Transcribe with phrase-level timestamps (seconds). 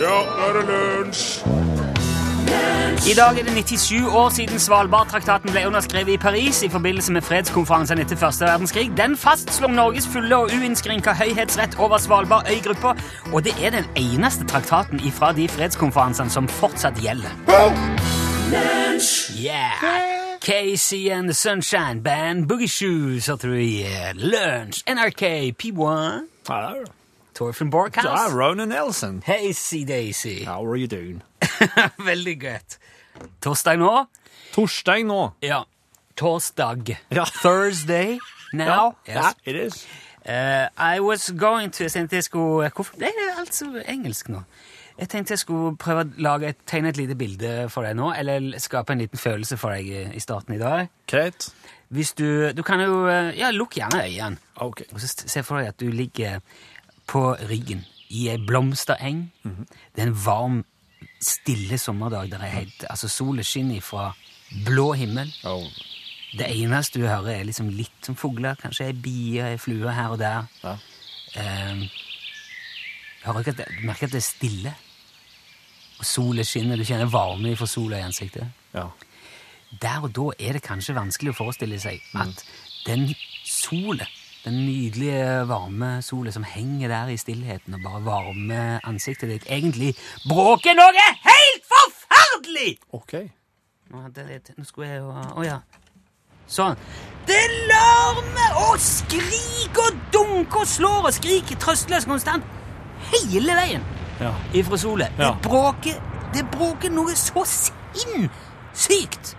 [0.00, 1.44] Ja, nå er det lunsj!
[3.10, 7.22] I dag er det 97 år siden Svalbardtraktaten ble underskrevet i Paris i forbindelse med
[7.22, 8.90] fredskonferansen etter første verdenskrig.
[8.96, 12.94] Den fastslo Norges fulle og uinnskrenka høyhetsrett over Svalbard øygruppa,
[13.32, 17.32] og det er den eneste traktaten ifra de fredskonferansene som fortsatt gjelder.
[19.36, 20.29] Yeah!
[20.40, 23.84] Casey and the Sunshine Band, Boogie Shoes hørte du i
[24.14, 26.84] Lunch, NRK, P1, Hello.
[27.34, 28.32] Torfinn Ja, Borkhouse.
[28.34, 29.22] Ronan Nelson.
[29.26, 30.44] Hazy Daisy.
[30.44, 31.22] How are you doing?
[31.98, 32.78] Veldig godt.
[33.42, 34.06] Torsdag nå?
[34.52, 35.30] Torsdag nå.
[35.42, 35.62] Ja.
[36.16, 36.96] Torsdag.
[37.10, 37.24] Ja.
[37.42, 38.18] Thursday
[38.52, 38.96] now.
[39.06, 39.86] Ja, it is.
[40.26, 44.42] Uh, I was going to jeg skulle Hvorfor ble det altså engelsk nå?
[45.00, 48.10] Jeg tenkte jeg skulle prøve å lage et, tegne et lite bilde for deg nå,
[48.20, 50.90] eller skape en liten følelse for deg i- starten i dag.
[51.08, 51.46] Greit.
[51.90, 54.36] Hvis du Du kan jo eh, Ja, lukk gjerne øynene.
[54.56, 54.82] Ok.
[54.92, 56.40] Og så se for deg at du ligger
[57.08, 59.30] på ryggen i ei blomstereng.
[59.42, 60.64] Det er en varm,
[61.20, 64.12] stille sommerdag der er helt, altså solen skinner fra
[64.66, 65.32] blå himmel.
[65.44, 65.64] Oh.
[66.36, 68.54] Det eneste du hører, er liksom litt som fugler.
[68.60, 70.46] Kanskje ei bie, ei flue her og der.
[70.62, 70.76] Ja.
[71.70, 71.82] Um,
[73.40, 74.74] ikke at det, merker at det er stille.
[76.00, 78.48] Og solen skinner, du kjenner varme fra sola i ansiktet.
[78.72, 78.86] Ja.
[79.82, 82.40] Der og da er det kanskje vanskelig å forestille seg at
[82.86, 83.04] den
[83.44, 84.08] solen,
[84.40, 89.92] den nydelige, varme solen som henger der i stillheten og bare varmer ansiktet ditt, egentlig
[90.24, 92.72] bråker noe helt forferdelig!
[92.96, 93.14] Ok.
[93.92, 95.60] Nå skulle jeg jo Å ja.
[96.50, 96.80] Sånn.
[97.28, 102.46] Det larmer og skriker og dunker og slår og skriker trøstløst konstant
[103.12, 103.84] hele veien
[104.20, 104.34] Ja.
[104.52, 105.12] ifra solet.
[105.18, 105.32] Ja.
[105.34, 106.00] Det bråker
[106.34, 109.32] Det bråker noe så sinnssykt!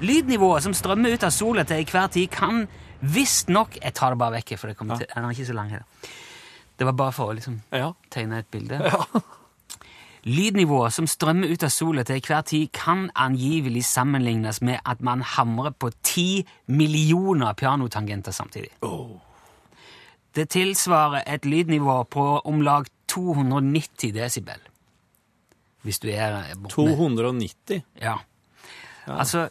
[0.00, 2.66] Lydnivået som strømmer ut av sola til enhver tid, kan
[3.00, 5.70] visstnok Jeg tar det bare vekk, for det kommer til, den er ikke så lang
[5.70, 5.82] her.
[6.78, 7.92] Det var bare for å liksom Ja.
[8.10, 8.80] tegne et bilde.
[8.84, 9.00] Ja.
[10.26, 15.22] Lydnivået som strømmer ut av sola til enhver tid, kan angivelig sammenlignes med at man
[15.22, 18.70] hamrer på ti millioner pianotangenter samtidig.
[20.34, 22.84] Det tilsvarer et lydnivå på om lag
[23.16, 24.60] 290 desibel.
[25.86, 27.82] Hvis du er borte 290.
[28.02, 28.16] Ja.
[29.06, 29.46] Altså,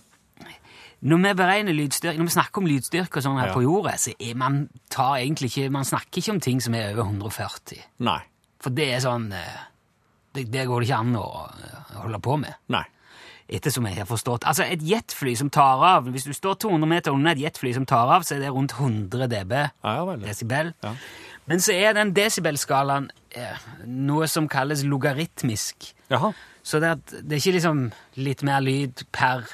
[1.06, 3.54] når vi beregner lydstyrke, når vi snakker om lydstyrke sånn her Ja.
[3.56, 6.92] på jorda, så er man tar egentlig ikke, man snakker ikke om ting som er
[6.94, 7.80] over 140.
[8.00, 8.20] Nei.
[8.60, 9.64] For det er sånn eh,
[10.36, 12.56] Det, det går det ikke an å eh, holde på med.
[12.74, 12.84] Nei.
[13.48, 14.44] Ettersom jeg har forstått.
[14.50, 17.86] Altså, et jetfly som tar av Hvis du står 200 meter under et jetfly som
[17.86, 19.54] tar av, så er det rundt 100 dB.
[19.86, 20.16] Ja, ja.
[20.18, 20.74] Desibel.
[20.84, 20.96] Ja.
[21.48, 25.92] Men så er den desibelskalaen eh, noe som kalles logaritmisk.
[26.10, 26.32] Jaha.
[26.66, 27.84] Så det, er, det er ikke liksom
[28.18, 29.46] litt mer lyd per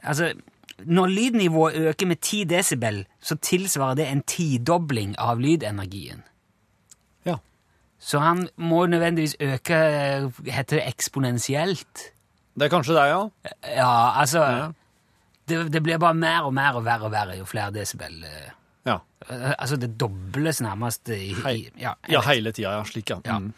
[0.00, 0.30] Altså,
[0.88, 6.22] når lydnivået øker med 10 desibel, så tilsvarer det en tidobling av lydenergien.
[7.28, 7.34] Ja.
[8.00, 9.76] Så han må nødvendigvis øke
[10.48, 12.06] Heter det eksponentielt?
[12.56, 13.20] Det er kanskje det, ja?
[13.76, 14.70] Ja, altså Ja.
[15.48, 18.48] det, det blir bare mer og mer og verre og verre jo flere desibel eh,
[18.88, 18.98] Ja.
[19.28, 21.56] eh, Altså, det dobles nærmest i, i Hei.
[21.80, 22.84] ja, Ja, hele tida, ja.
[22.88, 23.20] Slik, ja.
[23.26, 23.38] Ja.
[23.38, 23.52] Mm.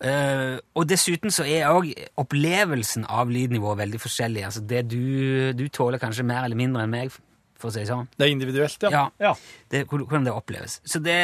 [0.00, 1.90] Eh, og dessuten så er òg
[2.20, 4.44] opplevelsen av lydnivået veldig forskjellig.
[4.48, 7.12] Altså det du, du tåler kanskje mer eller mindre enn meg,
[7.60, 8.06] for å si det sånn.
[8.16, 8.90] Det er individuelt, ja.
[8.94, 9.02] Ja.
[9.20, 9.32] ja.
[9.68, 10.78] Det, hvordan hvordan det oppleves.
[10.88, 11.18] Så det,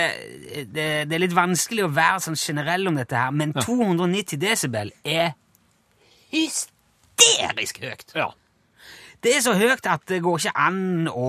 [0.76, 4.92] det, det er litt vanskelig å være sånn generell om dette her, men 290 desibel
[5.08, 5.32] er
[6.32, 8.12] hysterisk høyt.
[8.16, 8.28] Ja.
[9.24, 11.28] Det er så høyt at det går ikke an å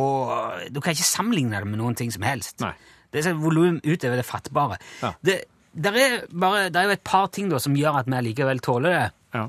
[0.73, 2.59] Du kan ikke sammenligne det med noen ting som helst.
[2.63, 2.73] Nei.
[3.11, 4.77] Det er så volum utover det fattbare.
[5.01, 5.13] Ja.
[5.23, 5.37] Det,
[5.77, 8.59] der er bare, der er jo et par ting da, som gjør at vi likevel
[8.65, 9.07] tåler det.
[9.37, 9.47] ja.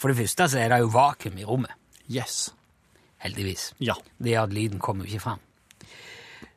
[0.00, 1.76] For det første så er det jo vakuum i rommet.
[2.08, 2.54] Yes.
[3.20, 3.74] Heldigvis.
[3.84, 3.98] Ja.
[4.16, 5.42] Det gjør at lyden kommer jo ikke fram.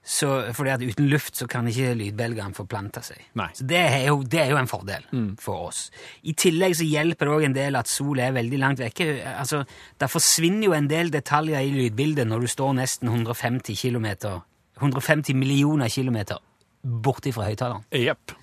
[0.03, 3.21] Så, fordi at uten luft så kan ikke lydbelgene forplante seg.
[3.39, 3.45] Nei.
[3.55, 5.05] Så det er, jo, det er jo en fordel
[5.39, 5.85] for oss.
[6.27, 9.07] I tillegg så hjelper det òg en del at sola er veldig langt vekke.
[9.31, 9.61] Altså,
[10.03, 14.41] Der forsvinner jo en del detaljer i lydbildet når du står nesten 150 kilometer
[14.81, 16.41] 150 millioner kilometer
[16.83, 17.85] borti fra høyttaleren.
[17.95, 18.35] Yep.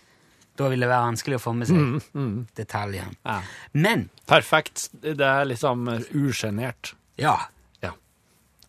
[0.56, 3.12] Da vil det være vanskelig å få med seg detaljene.
[3.24, 3.40] Ja.
[3.76, 4.88] Men Perfekt.
[5.02, 6.94] Det er liksom usjenert.
[7.20, 7.36] ja,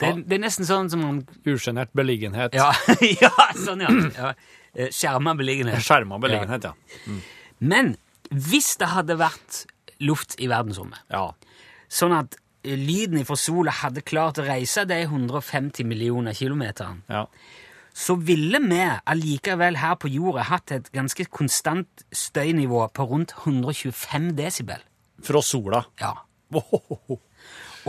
[0.01, 0.13] Ja.
[0.15, 2.55] det, det er nesten sånn som om Usjenert beliggenhet.
[2.57, 2.71] Ja,
[3.23, 3.91] ja sånn, ja.
[4.21, 4.33] ja.
[4.73, 5.83] Eh, Skjerma beliggenhet.
[5.83, 7.17] Skjerma beliggenhet, ja.
[7.59, 7.95] Men
[8.31, 9.65] hvis det hadde vært
[10.01, 11.27] luft i verdensrommet, Ja.
[11.91, 17.25] sånn at eh, lyden fra sola hadde klart å reise de 150 millioner kilometerne, ja.
[17.93, 18.79] så ville vi
[19.11, 24.81] allikevel her på jorda hatt et ganske konstant støynivå på rundt 125 desibel.
[25.21, 25.83] Fra sola.
[26.01, 26.15] Ja.
[26.51, 27.19] Ohohoho.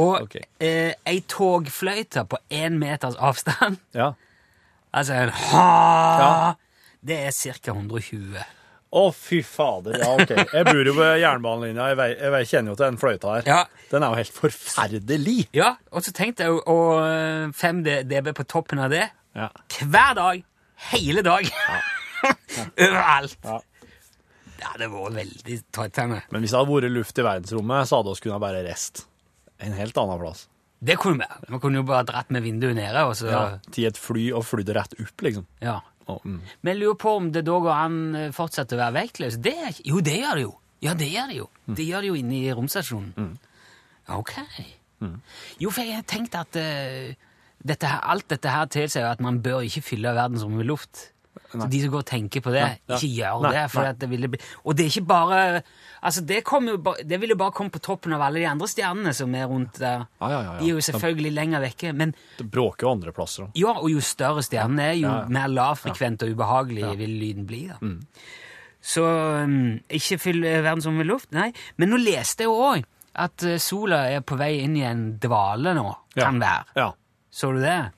[0.00, 0.42] Og okay.
[0.60, 4.12] eh, ei togfløyte på én meters avstand, Ja.
[4.94, 5.68] altså en ha,
[6.22, 6.54] Ja.
[7.04, 7.72] det er ca.
[7.72, 8.36] 120.
[8.92, 9.94] Å, fy fader.
[10.02, 10.32] Ja, OK.
[10.52, 11.86] Jeg bor jo ved jernbanelinja.
[11.96, 13.46] Jeg, jeg kjenner jo til den fløyta her.
[13.48, 13.60] Ja.
[13.88, 15.46] Den er jo helt forferdelig.
[15.56, 16.76] Ja, og så tenkte jeg jo å
[17.56, 17.80] 5
[18.10, 19.06] dB på toppen av det.
[19.32, 19.48] Ja.
[19.80, 20.42] Hver dag.
[20.92, 21.48] Hele dag.
[22.84, 23.38] Overalt.
[23.48, 23.60] Ja.
[24.78, 25.96] Det var veldig tight.
[26.30, 29.06] Men hvis det hadde vært luft i verdensrommet, så hadde vi kunnet bare rest
[29.62, 30.48] en helt annen plass.
[30.82, 31.52] Det kunne vi.
[31.52, 33.42] Vi kunne jo bare dratt med vinduet nede, og så Ja.
[33.70, 35.46] Til et fly og flydd rett opp, liksom.
[35.62, 35.80] Ja.
[36.10, 36.40] Å, mm.
[36.62, 39.38] Men jeg lurer på om det da går an eh, fortsatt å være vektløs.
[39.38, 40.54] Det er, jo, det gjør det jo.
[40.82, 41.48] Ja, det gjør det jo.
[41.78, 43.12] Det gjør det jo inne i romstasjonen.
[43.14, 43.34] Mm.
[44.18, 44.32] Ok.
[45.62, 47.30] Jo, for jeg tenkte at uh,
[47.62, 51.08] dette her, alt dette her tilsier at man bør ikke fylle verdensrommet med luft.
[51.52, 53.62] Så de som går og tenker på det, Nei, ikke gjør Nei, det.
[53.72, 55.40] For at det ville bli, og det er ikke bare
[56.02, 58.68] altså det, jo ba, det vil jo bare komme på toppen av alle de andre
[58.68, 60.06] stjernene som er rundt der.
[60.20, 60.54] Ja, ja, ja, ja.
[60.60, 63.58] De er jo selvfølgelig lenger vekke, men Det bråker jo andre plasser òg.
[63.60, 67.66] ja, og jo større stjernen er, jo mer lavfrekvent og ubehagelig vil lyden bli.
[67.68, 67.78] da.
[67.80, 68.00] Mm.
[68.82, 71.52] Så um, ikke fyll verden som med luft, nei.
[71.78, 72.88] Men nå leste jeg jo òg
[73.22, 75.84] at eh, sola er på vei inn i en dvale nå,
[76.16, 76.72] kan være.
[76.80, 76.88] Ja.
[77.32, 77.92] Så du det?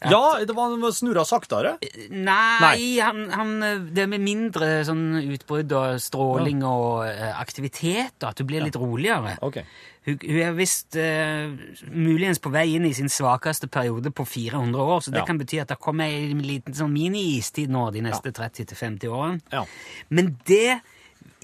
[0.00, 1.76] Ja, det var han snurra saktere.
[2.10, 2.98] Nei, Nei.
[3.02, 8.38] Han, han, eh, det med mindre sånn utbrudd og stråling og eh, aktivitet, og at
[8.38, 9.36] du blir litt roligere.
[9.42, 9.64] Okay.
[10.06, 11.50] Hun, hun er visst uh,
[11.92, 15.26] muligens på vei inn i sin svakeste periode på 400 år, så det Ja.
[15.28, 19.42] kan bety at det kommer en liten sånn mini-istid nå de neste 30-50 årene.
[19.52, 19.64] Ja.
[20.08, 20.78] Men det,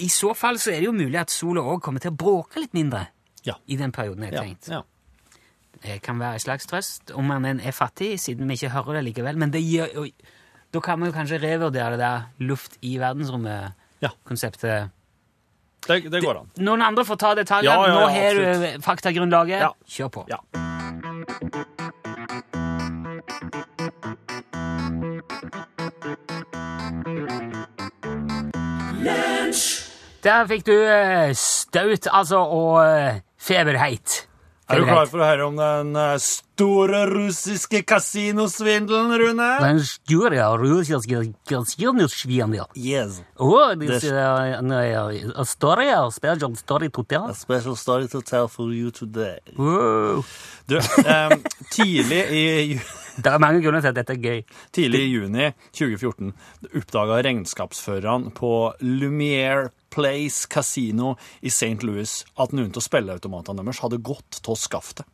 [0.01, 2.63] i så fall så er det jo mulig at sola òg kommer til å bråke
[2.63, 3.07] litt mindre
[3.45, 3.53] Ja.
[3.67, 4.69] i den perioden jeg har tenkt.
[4.71, 4.81] ja.
[5.83, 9.03] Det kan være en slags trøst om man er fattig, siden vi ikke hører det
[9.09, 9.37] likevel.
[9.37, 10.07] Men det gjør, og,
[10.73, 13.07] da kan man jo kanskje revurdere det der luft i Ja.
[13.07, 14.89] verdensrommet-konseptet.
[15.87, 16.49] Det, det går an.
[16.57, 17.75] Noen andre får ta detaljene.
[17.75, 18.33] Ja, ja, Nå ja, har
[18.75, 19.59] du faktagrunnlaget.
[19.61, 19.69] Ja.
[19.85, 20.25] Kjør på.
[20.29, 20.41] Ja.
[30.25, 34.23] Der fikk du eh, staut, altså, og eh, feberheit.
[34.65, 39.49] Er du klar for å høre om den eh, store russiske kasinosvindelen, Rune?
[39.61, 42.71] Den store russiske kasinosvindelen?
[42.73, 44.73] Yes, Å, det er en
[45.45, 47.29] story, a special story to tell.
[47.29, 49.37] a special story to tell for you today.
[49.55, 50.25] Wow.
[50.65, 52.45] Du, um, tidlig i
[53.21, 54.41] Det er mange grunner til at dette er gøy.
[54.75, 56.33] Tidlig i juni 2014
[56.75, 58.49] oppdaga regnskapsførerne på
[58.81, 61.79] Lumiere Place Casino i St.
[61.87, 65.07] Louis at noen av spilleautomatene deres hadde gått av skaftet.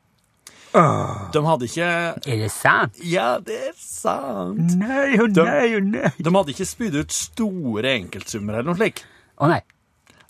[0.72, 1.88] De hadde ikke
[2.32, 3.00] Er det sant?
[3.04, 4.78] Ja, det er sant.
[4.80, 6.12] Nei og oh, nei og nei.
[6.16, 9.04] De hadde ikke spydd ut store enkeltsummer eller noe slikt.
[9.42, 9.60] Å nei.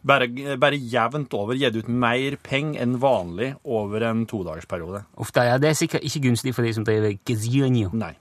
[0.01, 0.25] Bare,
[0.57, 5.04] bare jevnt over gitt ut mer penger enn vanlig over en todagersperiode.
[5.21, 7.92] Uff da, ja, det er sikkert ikke gunstig for de som driver casino.
[7.94, 8.15] Nei.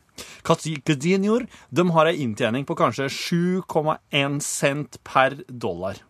[0.44, 6.02] Casinoer de har ei inntjening på kanskje 7,1 cent per dollar.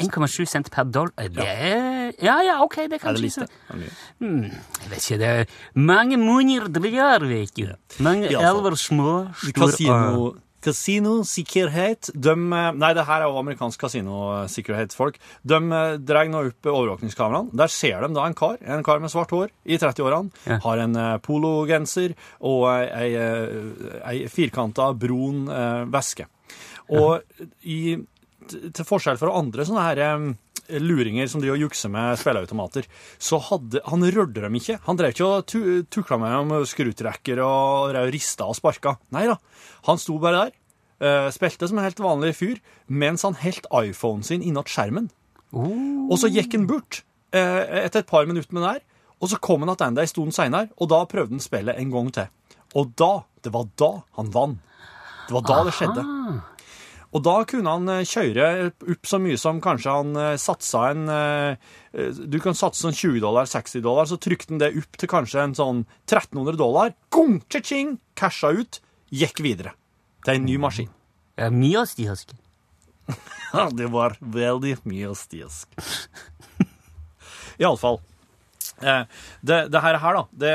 [0.00, 1.12] 1,7 cent per dollar.
[1.16, 3.48] Det er Ja, ja, ok, det Er kan det ikke lite?
[3.70, 3.88] Det
[4.20, 4.60] er.
[4.82, 5.44] Jeg vet ikke, det er
[5.74, 7.74] mange munner drar, vet du.
[8.02, 10.30] Mange elver små, store Casino,
[10.60, 15.16] Kasinosikkerhet de, eh, Nei, det her er jo amerikansk kasinosikkerhetsfolk.
[15.42, 17.54] De eh, drar nå opp overvåkningskameraene.
[17.56, 20.30] Der ser de da en kar en kar med svart hår i 30-årene.
[20.46, 20.58] Ja.
[20.66, 23.40] Har en eh, pologenser og ei, ei,
[24.04, 26.28] ei firkanta brun eh, veske.
[26.90, 27.22] Og
[27.62, 27.96] i,
[28.50, 32.86] til forskjell fra andre sånne her eh, luringer som de jukser med spilleautomater,
[33.18, 34.78] så hadde han rørte dem ikke.
[34.86, 38.96] Han drev ikke og tu, tukla med dem med skrutrekker og rista og sparka.
[39.14, 39.38] Nei da.
[39.88, 40.52] Han sto bare der,
[41.00, 45.10] eh, spilte som en helt vanlig fyr, mens han helt iPhonen sin innat skjermen.
[46.10, 47.02] Og så gikk han bort
[47.34, 48.82] eh, etter et par minutter med det her,
[49.20, 52.12] og så kom han tilbake en stund seinere, og da prøvde han spillet en gang
[52.14, 52.30] til.
[52.78, 54.60] Og da, det var da han vant.
[55.26, 56.02] Det var da det skjedde.
[57.10, 61.08] Og da kunne han eh, kjøre opp så mye som kanskje han eh, satsa en
[61.10, 65.10] eh, Du kan satse sånn 20 dollar, 60 dollar, så trykte han det opp til
[65.10, 66.94] kanskje en sånn 1300 dollar.
[67.10, 68.78] Gong, cha-ching, casha ut,
[69.10, 69.74] gikk videre
[70.24, 70.92] til en ny maskin.
[71.40, 72.36] Ja, mye stisk.
[73.50, 75.72] Ja, det var veldig mye stisk.
[77.58, 77.98] Iallfall.
[78.78, 79.02] Eh,
[79.42, 80.52] det, det her, her da, det,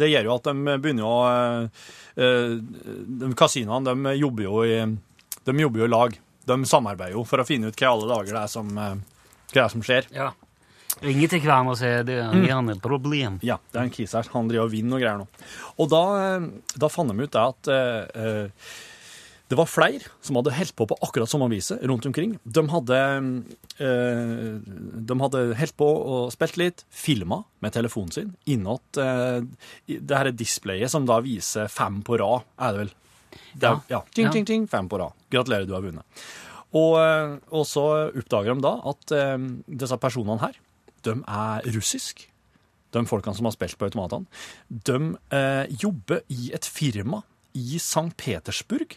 [0.00, 1.20] det gjør jo at de begynner å
[2.18, 4.80] eh, Kasinoene de jobber jo i
[5.46, 6.16] de jobber jo i lag.
[6.46, 8.98] De samarbeider jo for å finne ut hva alle dager det er som, eh,
[9.52, 10.10] hva er som skjer.
[10.14, 10.32] Ja.
[11.04, 13.38] Ringe til hverandre og si det er gjerne et problem.
[13.44, 14.28] Ja, det er en kis her.
[14.32, 15.26] Han driver og vinner og greier nå.
[15.82, 16.46] Og da, eh,
[16.80, 18.68] da fant de ut det at eh, eh,
[19.46, 22.32] Det var flere som hadde holdt på på akkurat samme viset rundt omkring.
[22.42, 22.96] De hadde,
[23.78, 24.56] eh,
[25.06, 29.44] de hadde holdt på og spilt litt, filma med telefonen sin innåt eh,
[29.86, 32.94] det her displayet som da viser fem på rad, er det vel?
[33.54, 34.02] Det er, ja.
[34.14, 35.16] Ting, ting, ting, fem på rad.
[35.32, 36.24] Gratulerer, du har vunnet.
[36.76, 39.36] Og, eh, og så oppdager de da at eh,
[39.82, 40.58] disse personene her,
[41.06, 42.26] de er russisk.
[42.94, 44.26] De folkene som har spilt på automatene.
[44.68, 44.98] De
[45.34, 47.22] eh, jobber i et firma
[47.56, 48.12] i St.
[48.20, 48.96] Petersburg.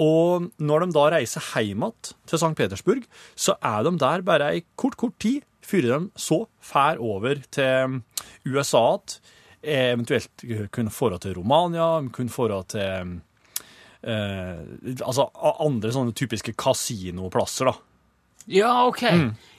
[0.00, 2.54] Og når de da reiser hjem igjen til St.
[2.56, 3.04] Petersburg,
[3.36, 8.00] så er de der bare ei kort, kort tid før de så fær over til
[8.48, 9.20] USA igjen.
[9.60, 10.40] Eventuelt
[10.72, 13.10] kunne dra til Romania, kunne dra til eh,
[14.04, 15.28] Altså
[15.60, 17.76] andre sånne typiske kasinoplasser, da.
[18.50, 19.02] Ja, ok.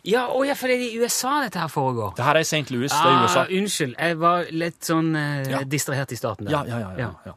[0.04, 2.16] Ja, å, ja, for det er i USA dette her foregår.
[2.18, 2.66] Det her er i St.
[2.74, 3.44] Louis, det er i USA.
[3.54, 5.60] unnskyld, jeg var litt sånn eh, Ja.
[5.64, 6.50] distrahert i starten.
[6.50, 6.66] der.
[6.68, 7.36] Ja, ja, ja.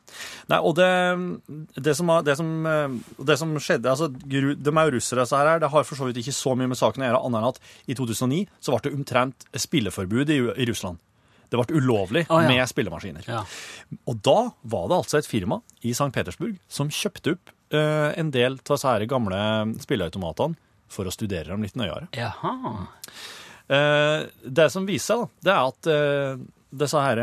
[0.48, 0.88] Nei, og det,
[1.76, 2.96] det, som, det, som, eh,
[3.28, 5.60] det som skjedde altså, De er russere, disse her.
[5.60, 7.60] Det har for så vidt ikke så mye med saken å gjøre, annet enn at
[7.86, 10.98] i 2009 så ble det omtrent spilleforbud i, i Russland.
[11.50, 12.50] Det ble ulovlig ah, ja.
[12.50, 13.26] med spillemaskiner.
[13.28, 13.42] Ja.
[14.10, 16.10] Og da var det altså et firma i St.
[16.14, 19.40] Petersburg som kjøpte opp uh, en del av disse gamle
[19.84, 20.58] spilleautomatene
[20.92, 22.08] for å studere dem litt nøyere.
[22.16, 22.74] Jaha.
[23.64, 27.22] Uh, det som viser seg, det er at uh, disse her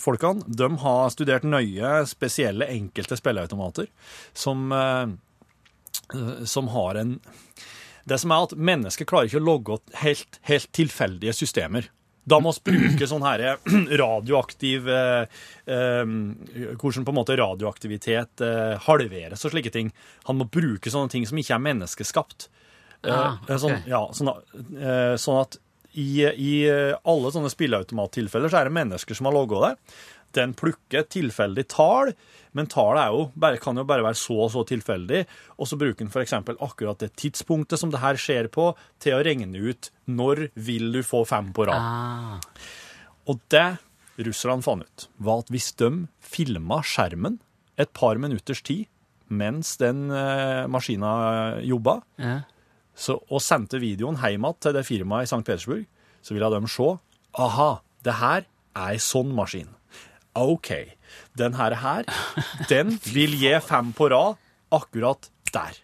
[0.00, 3.86] folkene de har studert nøye spesielle enkelte spilleautomater
[4.34, 4.70] som,
[6.46, 7.12] som har en
[8.10, 11.86] Det som er at mennesker klarer ikke å logge helt, helt tilfeldige systemer.
[12.28, 13.42] Da må vi bruke sånn her
[14.02, 16.02] radioaktiv eh, eh,
[16.76, 19.92] Hvordan på en måte radioaktivitet eh, halveres og slike ting.
[20.28, 22.50] Han må bruke sånne ting som ikke er menneskeskapt.
[23.08, 24.28] Ah, Eh, sånn, ja, sånn,
[24.76, 25.56] eh, sånn at
[25.96, 29.70] i, i alle sånne spilleautomattilfeller så er det mennesker som har logga det.
[30.36, 32.12] Den plukker tilfeldig tall,
[32.54, 35.24] men tallet jo bare, kan jo bare være så og så tilfeldig.
[35.58, 36.34] Og så bruker den f.eks.
[36.38, 38.68] akkurat det tidspunktet som det her skjer på,
[39.02, 41.80] til å regne ut når vil du få fem på rad.
[41.82, 42.38] Ah.
[43.30, 43.66] Og det
[44.20, 47.38] russerne fant ut, var at hvis de filma skjermen
[47.80, 48.86] et par minutters tid
[49.30, 52.40] mens den eh, maskina jobba, Ja.
[52.98, 55.44] så, og sendte videoen hjem igjen til det firmaet i St.
[55.46, 55.86] Petersburg,
[56.20, 56.88] så ville de se
[57.38, 57.68] aha,
[58.04, 58.42] det her
[58.74, 59.70] er ei sånn maskin.
[60.38, 60.70] OK,
[61.38, 62.06] den her, her
[62.70, 64.38] den vil gi fem på rad
[64.70, 65.78] akkurat der.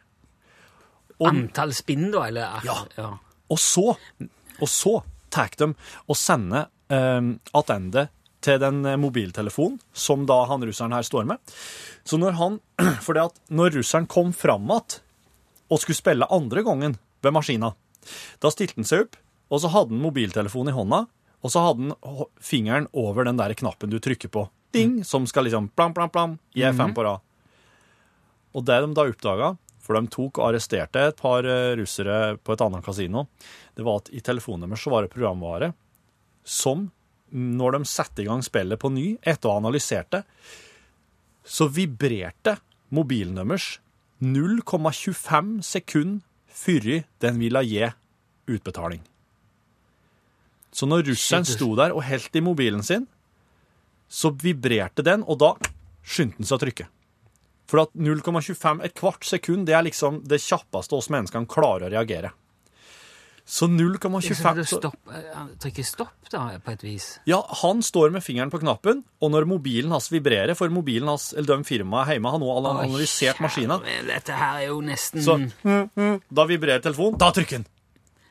[1.16, 2.60] Og, Antall spinn, da, eller?
[2.66, 2.76] Ja.
[2.98, 3.10] ja.
[3.50, 3.96] og så,
[4.60, 4.98] og så
[5.32, 5.72] tar de
[6.06, 6.68] og sender
[7.56, 8.06] attende
[8.46, 11.40] til den eh, mobiltelefonen som da han russeren her står med.
[12.06, 12.60] Så når han,
[13.04, 15.00] for det at når russeren kom fram igjen
[15.66, 17.72] og skulle spille andre gangen ved maskina,
[18.38, 19.16] da stilte han seg opp,
[19.50, 21.00] og så hadde han mobiltelefonen i hånda,
[21.46, 25.46] og så hadde han fingeren over den der knappen du trykker på, ding, som skal
[25.46, 27.22] liksom plam, plam, plam, gi fem på rad.
[28.56, 29.52] Og det de da oppdaga,
[29.84, 33.28] for de tok og arresterte et par eh, russere på et annet kasino,
[33.78, 35.70] det var at i telefonen deres så var det programvare
[36.42, 36.88] som,
[37.30, 40.24] når de satte i gang spillet på ny, etter å ha analysert det,
[41.46, 42.56] så vibrerte
[42.90, 43.76] mobilen deres
[44.18, 46.88] 0,25 sekund før
[47.22, 47.84] den ville gi
[48.50, 49.04] utbetaling.
[50.76, 53.06] Så når russeren sto der og helt i mobilen sin,
[54.12, 55.54] så vibrerte den, og da
[56.04, 56.88] skyndte han seg å trykke.
[57.66, 61.94] For at 0,25, et kvart sekund, det er liksom det kjappeste oss menneskene klarer å
[61.96, 62.30] reagere.
[63.46, 67.18] Så Så 0,25 du så- stopp, eh, han trykker stopp, da, på et vis?
[67.26, 71.32] Ja, han står med fingeren på knappen, og når mobilen hans vibrerer, for mobilen hans,
[71.32, 75.38] eller de firmaet hjemme har nå analysert maskina, Dette her er jo nesten så
[76.34, 77.66] da vibrerer telefonen, da trykker han.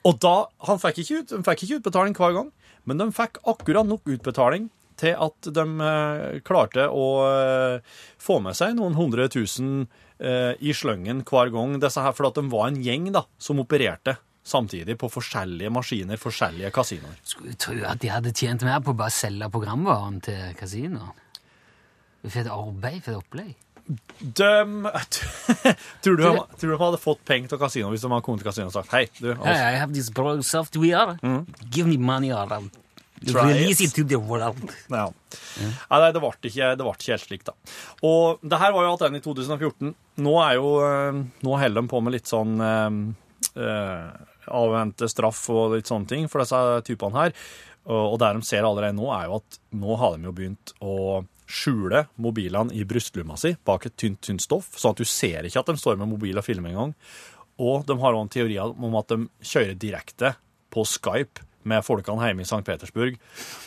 [0.06, 0.36] Og da,
[0.68, 2.50] han fikk ikke, ut, fikk ikke utbetaling hver gang,
[2.86, 4.70] men de fikk akkurat nok utbetaling
[5.02, 9.88] til at de eh, klarte å eh, få med seg noen hundre tusen
[10.20, 13.60] eh, i sløngen hver gang, disse her, for at de var en gjeng da, som
[13.64, 17.18] opererte samtidig på forskjellige maskiner, forskjellige kasinoer.
[17.26, 21.24] Skulle tro at de hadde tjent mer på å bare selge programvaren til kasinoen.
[22.26, 23.56] For et arbeid, for et opplegg.
[23.86, 24.30] De,
[26.02, 28.50] tror, du, tror du de hadde fått penger til kasino hvis de hadde kommet til
[28.50, 30.10] kasino og sagt hei, du, Hey, I have this
[30.50, 31.20] software.
[31.22, 31.46] Mm.
[31.70, 32.72] Give me money or I'll
[33.22, 33.90] release it.
[33.90, 34.58] it to the world.
[34.90, 35.10] Ja.
[35.62, 37.54] Nei, nei, det ble ikke, ikke helt slik, da.
[38.06, 39.94] Og det her var jo den i 2014.
[40.26, 44.10] Nå er jo eh, Nå holder de på med litt sånn eh,
[44.46, 47.38] avvente straff og litt sånne ting for disse typene her.
[47.86, 50.76] Og, og det de ser allerede nå, er jo at nå har de jo begynt
[50.82, 55.46] å skjule mobilene i brystlomma si bak et tynt, tynt stoff, sånn at du ser
[55.46, 56.96] ikke at de står med mobil og filmer engang.
[57.62, 60.34] Og de har også en teori om at de kjører direkte
[60.74, 62.64] på Skype med folkene hjemme i St.
[62.66, 63.16] Petersburg,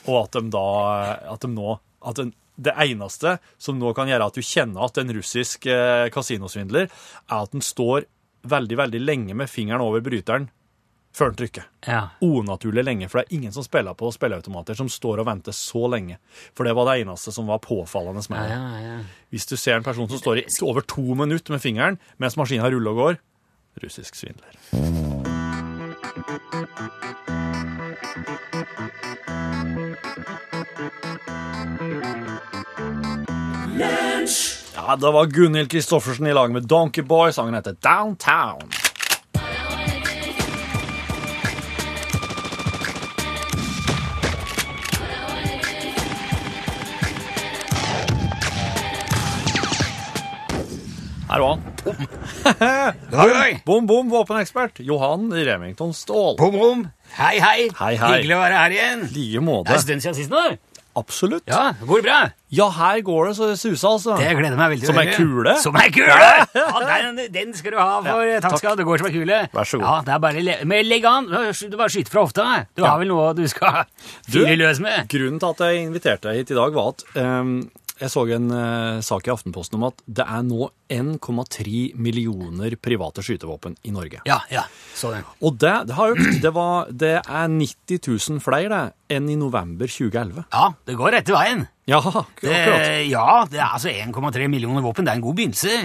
[0.06, 0.66] og at de da
[1.32, 5.00] at de nå at de, det eneste som nå kan gjøre at du kjenner at
[5.00, 8.06] en russisk eh, kasinosvindler, er at den står
[8.48, 10.48] veldig, veldig lenge med fingeren over bryteren
[11.14, 11.64] før den trykker.
[11.86, 12.00] Ja.
[12.24, 15.86] Unaturlig lenge, for det er ingen som spiller på spilleautomater som står og venter så
[15.90, 16.18] lenge.
[16.56, 18.50] For det var det eneste som var påfallende med det.
[18.56, 18.98] ja, ja.
[19.30, 22.70] Hvis du ser en person som står i over to minutter med fingeren mens maskinen
[22.72, 23.18] ruller og går,
[23.82, 24.56] russisk svindler.
[34.74, 37.32] Ja, det var Gunhild Kristoffersen i lag med Donkey Boy.
[37.32, 38.87] Sangen heter Downtown.
[51.38, 53.34] Her var han.
[53.46, 53.60] Oi!
[53.66, 54.80] Bom, bom, våpenekspert.
[54.82, 56.34] Johan Remington Ståhl.
[56.38, 56.80] Bom, bom!
[57.14, 57.68] Hei, hei!
[57.78, 58.08] Hei, hei.
[58.16, 59.04] Hyggelig å være her igjen.
[59.14, 59.68] Lige måte.
[59.70, 60.42] Det er en stund siden sist nå.
[60.98, 61.44] Absolutt.
[61.46, 62.16] Ja, det går bra.
[62.50, 64.16] Ja, her går det så det suser, altså.
[64.18, 65.54] Det gleder meg veldig Som ei kule?
[65.62, 66.16] Som ei kule!
[66.58, 68.74] Ja, den, den skal du ha for Ja, takk skal.
[68.80, 69.40] Det går som ei kule.
[69.54, 69.86] Vær så god.
[69.86, 71.28] Ja, det er bare Men legg an.
[71.30, 72.48] Du bare skyter fra hofta.
[72.74, 72.96] Du Ja.
[72.96, 73.84] har vel noe du skal
[74.26, 75.06] fyre løs med?
[75.12, 77.54] Grunnen til at jeg inviterte deg hit i dag, var at ehm,
[78.00, 83.24] jeg så en uh, sak i Aftenposten om at det er nå 1,3 millioner private
[83.26, 84.20] skytevåpen i Norge.
[84.28, 84.64] Ja, ja.
[84.96, 85.26] Så den.
[85.44, 86.40] Og det, det har økt.
[86.42, 88.00] Det, var, det er 90
[88.36, 88.82] 000 flere det,
[89.18, 90.44] enn i november 2011.
[90.52, 91.66] Ja, det går rette veien.
[91.88, 92.88] Ja, Det, akkurat.
[93.08, 95.06] ja, det er altså 1,3 millioner våpen.
[95.06, 95.78] Det er en god begynnelse.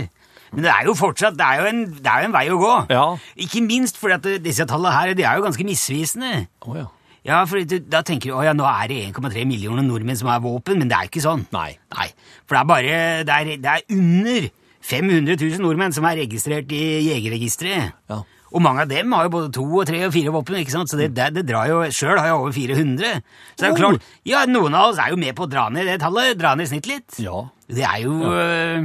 [0.53, 2.57] Men det er jo fortsatt det er jo en, det er jo en vei å
[2.61, 2.73] gå.
[2.93, 3.05] Ja.
[3.41, 6.43] Ikke minst fordi at disse tallene her de er jo ganske misvisende.
[6.67, 6.85] Oh, ja.
[7.23, 10.27] Ja, for du, Da tenker du å ja, nå er det 1,3 millioner nordmenn som
[10.27, 11.45] har våpen, men det er ikke sånn.
[11.55, 11.69] Nei.
[11.95, 12.09] Nei,
[12.43, 12.99] For det er bare
[13.29, 14.49] Det er, det er under
[14.83, 17.93] 500 000 nordmenn som er registrert i Jegerregisteret.
[18.11, 18.17] Ja.
[18.53, 20.91] Og mange av dem har jo både to og tre og fire våpen, ikke sant?
[20.91, 23.21] så det, det, det drar jo Sjøl har jeg over 400.
[23.55, 23.79] Så det er jo Oh.
[23.79, 26.51] klart, ja, noen av oss er jo med på å dra ned det tallet, dra
[26.59, 27.15] ned snitt litt.
[27.23, 27.45] Ja.
[27.71, 28.83] Det er jo ja.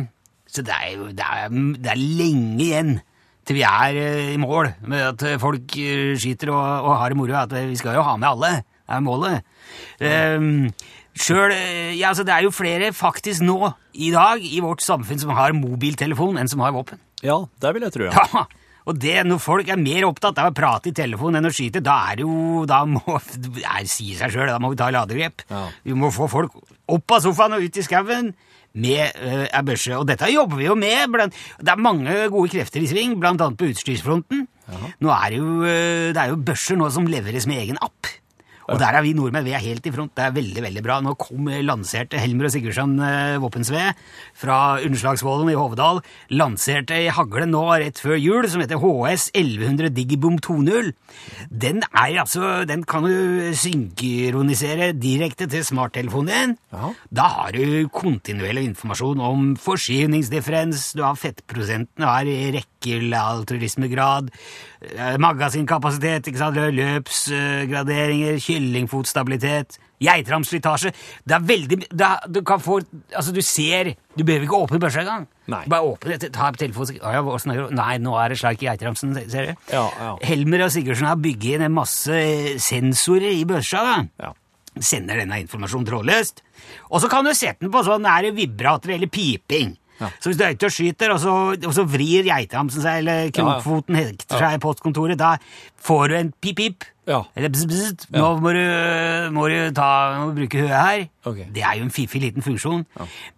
[0.49, 1.51] Så det er jo det er,
[1.83, 2.95] det er lenge igjen
[3.49, 7.19] til vi er øh, i mål med at folk øh, skyter og, og har det
[7.19, 7.33] moro.
[7.41, 8.53] At øh, vi skal jo ha med alle.
[8.61, 9.43] Det er målet.
[10.01, 10.69] Um,
[11.19, 11.53] Sjøl
[11.99, 15.57] Ja, altså, det er jo flere faktisk nå i dag i vårt samfunn som har
[15.57, 17.01] mobiltelefon enn som har våpen.
[17.25, 18.09] ja, det vil jeg tro.
[18.09, 18.25] Ja.
[18.33, 18.45] Ja,
[18.89, 21.83] og det, når folk er mer opptatt av å prate i telefon enn å skyte,
[21.85, 24.89] da er det jo Da må Det si sier seg sjøl, da må vi ta
[24.95, 25.45] ladegrep.
[25.51, 25.67] Ja.
[25.85, 26.55] Vi må få folk
[26.89, 28.33] opp av sofaen og ut i skauen
[28.75, 29.97] med uh, børse.
[29.97, 31.09] Og dette jobber vi jo med.
[31.13, 34.47] Blant, det er mange gode krefter i sving, annet på utstyrsfronten.
[35.01, 38.11] Nå er det, jo, eh, det er jo børser nå som leveres med egen app.
[38.69, 40.13] Og der er vi nordmenn vi er helt i front.
[40.17, 40.99] Det er veldig veldig bra.
[41.05, 44.03] Nå kom lanserte Helmer og Sigurdsson eh, våpensved
[44.37, 46.03] fra Underslagsvollen i Hovedal.
[46.37, 50.93] Lanserte ei hagle nå rett før jul som heter HS 1100 Digibom 2.0.
[51.49, 56.57] Den er altså Den kan du synkronisere direkte til smarttelefonen din.
[56.73, 56.93] Ja.
[57.09, 62.29] Da har du kontinuerlig informasjon om forsyningsdifferens, du har fettprosenten, du har
[62.59, 64.29] rekkealtruismegrad,
[64.83, 70.93] eh, magasinkapasitet, løpsgraderinger, kyllingfotstabilitet, geitramslitasje.
[71.27, 72.81] Det er veldig det er, Du kan få
[73.15, 75.27] Altså, du ser Du behøver ikke åpne børsa engang.
[75.49, 78.63] Bare åpne ta på telefonen og ja, hvordan er det?» Nei, nå er det slik
[78.63, 79.55] i geitramsen, ser du.
[79.73, 80.11] Ja, ja.
[80.29, 82.19] Helmer og Sigurdsen har bygget inn en masse
[82.61, 83.83] sensorer i børsa.
[84.19, 84.33] da Ja.
[84.81, 86.43] sender denne informasjonen trådløst.
[86.91, 89.77] Og så kan du sette den på sånn er det vibrator eller piping.
[89.99, 90.11] Ja.
[90.21, 93.99] Så hvis du ute og skyter, og så, og så vrir geithamsen seg, eller krokfoten
[93.99, 95.35] hekter seg i postkontoret, da
[95.85, 96.87] får du en pip-pip.
[97.09, 97.23] Ja.
[97.39, 98.65] Eller bzz, bzz, nå må du,
[99.33, 99.89] må du, ta,
[100.21, 101.07] må du bruke høet her.
[101.25, 101.49] Okay.
[101.55, 102.85] Det er jo en fiffig liten funksjon.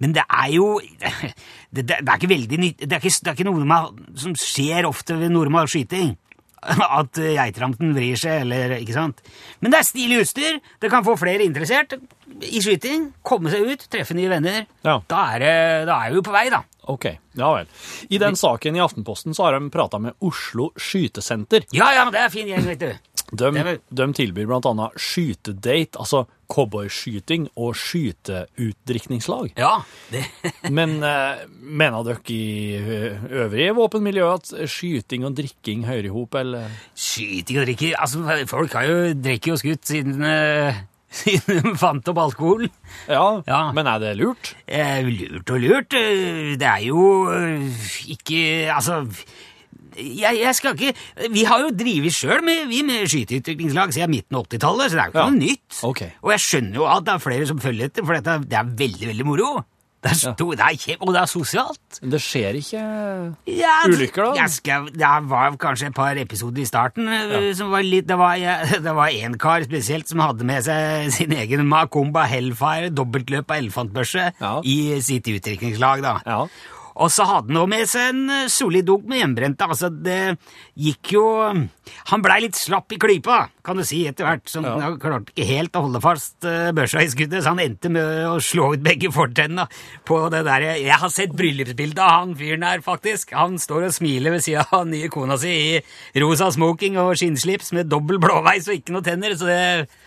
[0.02, 0.72] Men det er jo
[1.74, 3.84] det, det, det er ikke veldig nytt, det, er ikke, det er ikke noe
[4.18, 6.16] som skjer ofte ved normal skyting.
[6.60, 9.22] At geitrampen vrir seg, eller ikke sant?
[9.64, 10.58] Men det er stilig utstyr.
[10.82, 11.94] Det kan få flere interessert
[12.44, 13.10] i skyting.
[13.26, 14.66] Komme seg ut, treffe nye venner.
[14.84, 14.98] Ja.
[15.08, 15.54] Da, er det,
[15.88, 16.60] da er vi jo på vei, da.
[16.90, 17.06] Ok,
[17.38, 17.70] ja vel.
[18.12, 21.68] I den saken i Aftenposten så har de prata med Oslo Skytesenter.
[21.76, 22.92] Ja, ja, men det er fin gjeng, vet du.
[23.30, 29.52] De, de tilbyr blant annet skytedate, altså cowboyskyting og skyteutdrikningslag.
[29.58, 29.72] Ja,
[30.12, 30.24] det,
[30.76, 32.76] Men eh, mener dere i
[33.30, 36.70] øvrige våpenmiljø at skyting og drikking hører i hop, eller?
[36.94, 40.80] Skyting og drikking Altså, folk har jo drikket og skutt siden, eh,
[41.20, 42.68] siden de fant opp alkohol.
[43.08, 43.62] Ja, Ja.
[43.74, 44.52] men er det lurt?
[44.68, 45.94] Eh, lurt og lurt.
[45.98, 47.02] eh, Det er jo
[47.34, 48.42] eh, ikke
[48.74, 49.00] Altså
[49.96, 54.36] jeg, jeg skal ikke Vi har jo drevet sjøl med, vi med skyteutviklingslag siden midten
[54.38, 55.28] av 80-tallet, så det er jo ikke Ja.
[55.30, 55.82] noe nytt.
[55.90, 56.10] Okay.
[56.22, 58.64] Og jeg skjønner jo at det er flere som følger etter, for dette, det er
[58.86, 59.52] veldig, veldig moro.
[60.00, 61.98] Det er, sto, det er og det er sosialt.
[62.00, 62.80] Det skjer ikke
[63.52, 64.46] Ja, Ulykker, da?
[64.48, 67.04] Skal, det var kanskje et par episoder i starten.
[67.06, 71.66] eh, som var litt, Det var én kar spesielt som hadde med seg sin egen
[71.68, 74.60] Makumba Hellfire dobbeltløp av elefantbørse Ja.
[74.64, 76.00] i sitt utdrikningslag.
[76.24, 76.46] Ja.
[77.00, 79.68] Og så hadde han også med seg en eh, solid dunk med hjemmebrente.
[79.68, 80.36] Altså, det
[80.78, 81.24] gikk jo
[82.12, 84.44] Han blei litt slapp i klypa, kan du si, etter hvert.
[84.50, 87.90] Så han klarte ikke helt å holde fast uh, børsa i skuddet, så han endte
[87.92, 89.66] med å slå ut begge fortennene
[90.08, 93.34] på det der Jeg har sett bryllupsbildet av han fyren her, faktisk.
[93.36, 97.72] Han står og smiler ved sida av nye kona si i rosa smoking og skinnslips
[97.76, 99.36] med dobbel blåveis og ikke noe tenner.
[99.38, 99.60] Så det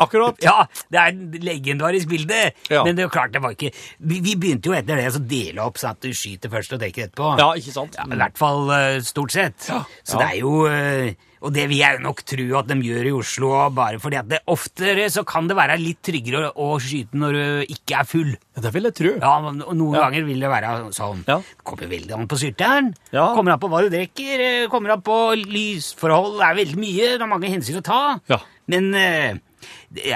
[0.04, 0.38] Akkurat.
[0.44, 2.40] Ja, det er et legendarisk bilde.
[2.70, 2.84] Ja.
[2.86, 5.22] Men det er jo klart, det var ikke Vi, vi begynte jo etter det å
[5.24, 7.34] dele opp sånn at du skyter først og dekker etterpå.
[7.40, 7.98] Ja, ikke sant?
[8.00, 9.70] Ja, I hvert fall eh, stort sett.
[9.70, 9.84] Ja.
[10.04, 10.24] Så Ja.
[10.24, 11.14] det er jo eh,
[11.44, 14.40] Og det vil jeg nok tro at de gjør i Oslo, bare fordi at det
[14.48, 18.32] oftere så kan det være litt tryggere å, skyte når du ikke er full.
[18.56, 19.12] Ja, Det vil jeg tro.
[19.20, 20.06] Ja, og Noen Ja.
[20.08, 21.24] ganger vil det være sånn.
[21.28, 21.42] Ja.
[21.64, 22.94] Kommer veldig an på syrteren.
[23.12, 23.34] Ja.
[23.36, 26.40] Kommer an på hva du drikker, eh, kommer an på lysforhold.
[26.40, 27.18] Det er veldig mye.
[27.18, 28.20] Det er mange hensyn å ta.
[28.30, 28.40] Ja.
[28.68, 29.34] Men eh,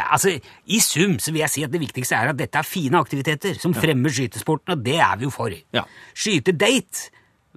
[0.10, 0.32] altså,
[0.68, 3.60] i sum så vil jeg si at det viktigste er at dette er fine aktiviteter
[3.60, 5.52] som fremmer skytesporten, og det er vi jo for.
[5.76, 5.84] Ja.
[6.16, 7.10] Skytedate.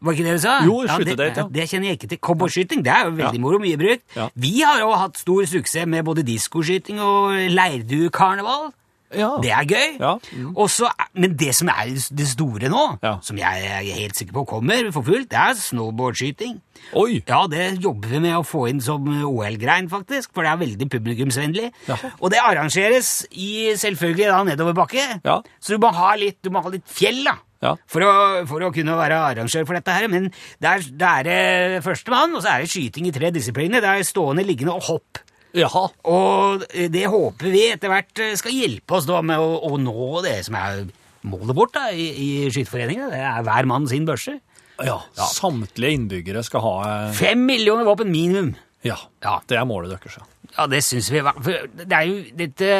[0.02, 0.58] Var ikke det du sa?
[0.64, 1.46] Jo, det, skytedate, ja.
[1.52, 2.18] Det kjenner jeg ikke til.
[2.18, 3.40] Cowboyskyting det er jo veldig Ja.
[3.40, 4.02] moro, mye brukt.
[4.16, 4.28] Ja.
[4.34, 7.32] Vi har jo hatt stor suksess med både diskoskyting og
[7.90, 8.70] leirduekarneval.
[9.12, 9.32] Ja.
[9.42, 9.96] Det er gøy.
[9.98, 10.12] Ja.
[10.38, 10.54] Mm.
[10.70, 11.84] så er- men det som er
[12.14, 13.18] det store nå, Ja.
[13.20, 16.60] som jeg er helt sikker på kommer for fullt, det er snowboardskyting.
[16.94, 17.20] Oi!
[17.26, 20.88] Ja, det jobber vi med å få inn som OL-grein, faktisk, for det er veldig
[20.88, 21.72] publikumsvennlig.
[21.88, 21.96] Ja.
[22.22, 25.40] Og det arrangeres i selvfølgelig da nedoverbakke, Ja.
[25.60, 27.74] så du må ha litt, du må ha litt fjell da, Ja.
[27.92, 28.12] for, å,
[28.48, 30.06] for å kunne være arrangør for dette her.
[30.12, 30.30] Men
[30.62, 33.82] det er, det er førstemann, og så er det skyting i tre disipliner.
[33.84, 35.20] Det er stående, liggende og hopp.
[35.58, 35.82] Jaha.
[36.08, 40.22] Og det håper vi etter hvert eh, skal hjelpe oss da med å, å nå
[40.24, 40.84] det som er
[41.26, 43.10] målet vårt da, i, i Skytterforeningen.
[43.12, 44.38] Det er hver mann sin børse.
[44.80, 45.00] Ja.
[45.34, 48.54] Samtlige innbyggere skal ha eh, Fem millioner våpen minimum.
[48.86, 48.96] Ja.
[49.20, 49.40] Ja.
[49.50, 50.16] Det er målet deres.
[50.20, 50.28] ja.
[50.50, 51.20] Ja, det syns vi.
[51.22, 52.70] For det er jo, dette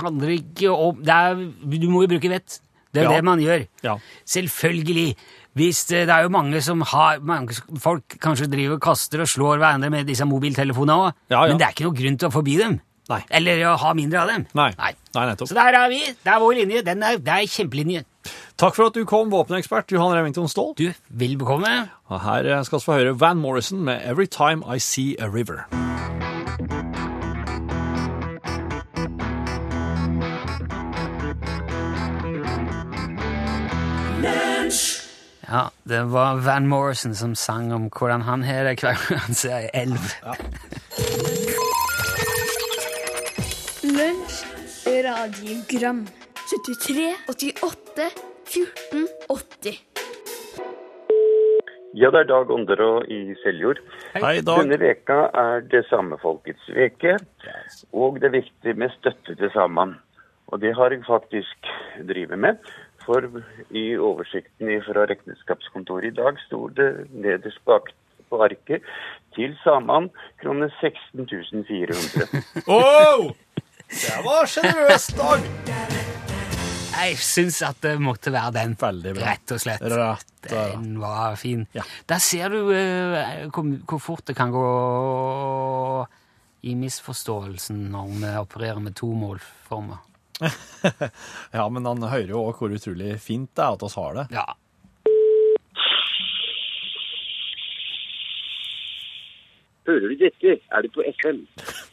[0.00, 2.60] handler ikke om det er, Du må jo bruke vett.
[2.92, 3.16] Det er jo Ja.
[3.16, 3.66] det man gjør.
[3.86, 3.96] Ja.
[4.26, 5.16] Selvfølgelig.
[5.54, 9.26] Hvis det, det er jo mange som har mange Folk kanskje driver og kaster og
[9.26, 12.32] slår hverandre med disse mobiltelefonene òg, Ja, men det er ikke noe grunn til å
[12.32, 12.80] forby dem.
[13.10, 13.24] Nei.
[13.34, 14.46] Eller å ha mindre av dem.
[14.54, 14.70] Nei.
[14.78, 14.92] Nei.
[15.42, 15.98] Så der er vi.
[16.06, 16.84] Det er vår linje.
[16.86, 18.04] Den er, det er kjempelinje.
[18.60, 20.74] Takk for at du kom, våpenekspert Johan Remington Ståhl.
[20.78, 21.88] Du, vil bekomme.
[22.10, 25.26] Og Her eh, skal vi få høre Van Morrison med 'Every Time I See a
[25.26, 25.66] River'.
[35.50, 39.34] Ja, det var Van Morrison som sang om hvordan han har det hver gang han
[39.34, 40.04] ser ei elv.
[43.82, 44.36] Lunsj,
[44.86, 46.04] radiogram
[46.52, 48.06] 73, 88,
[48.52, 49.80] 14, 80
[51.98, 53.82] Ja, det er Dag Ånderå i Seljord.
[54.14, 54.62] Hei, Dag.
[54.62, 57.16] Denne veka er det samefolkets veke,
[57.90, 59.98] og det er viktig med støtte til samene.
[60.50, 61.70] Og det har jeg faktisk
[62.08, 62.58] drevet med.
[63.04, 63.24] For
[63.70, 67.90] i oversikten fra regnskapskontoret i dag sto det nederst bak
[68.30, 68.86] på arket
[69.34, 70.10] til samene
[70.42, 71.26] kroner 16
[71.68, 72.44] 400.
[72.66, 73.30] Oh!
[73.90, 75.46] Det var sjenerøst, Dag!
[77.00, 78.74] Jeg syns at det måtte være den.
[78.78, 79.30] Veldig bra.
[79.30, 79.82] Rett og slett.
[79.88, 80.66] Rett, ja.
[80.74, 81.64] Den var fin.
[81.72, 81.86] Ja.
[82.10, 84.66] Der ser du uh, hvor, hvor fort det kan gå
[86.68, 90.09] i misforståelsen når vi opererer med to målformer.
[91.58, 94.26] Ja, men han hører jo òg hvor utrolig fint det er at oss har det.
[94.34, 94.46] Ja.
[99.90, 101.42] Hører du dette, er du på FM.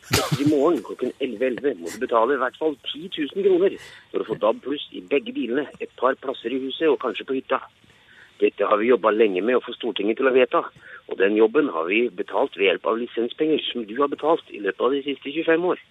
[0.07, 3.73] Etter i morgen klokken 11.11 må du betale i hvert fall 10 000 kroner
[4.11, 7.25] for å få DAB pluss i begge bilene, et par plasser i huset og kanskje
[7.27, 7.59] på hytta.
[8.39, 10.61] Dette har vi jobba lenge med å få Stortinget til å vedta,
[11.09, 14.61] og den jobben har vi betalt ved hjelp av lisenspenger som du har betalt i
[14.61, 15.81] løpet av de siste 25 år.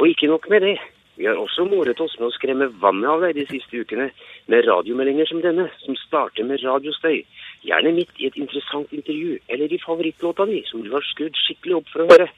[0.00, 0.76] Og ikke nok med det.
[1.16, 4.08] Vi har også moret oss med å skremme vannet av deg de siste ukene
[4.50, 7.20] med radiomeldinger som denne, som starter med radiostøy.
[7.64, 11.78] Gjerne midt i et interessant intervju, eller i favorittlåta di, som du har skrudd skikkelig
[11.78, 12.28] opp for å høre.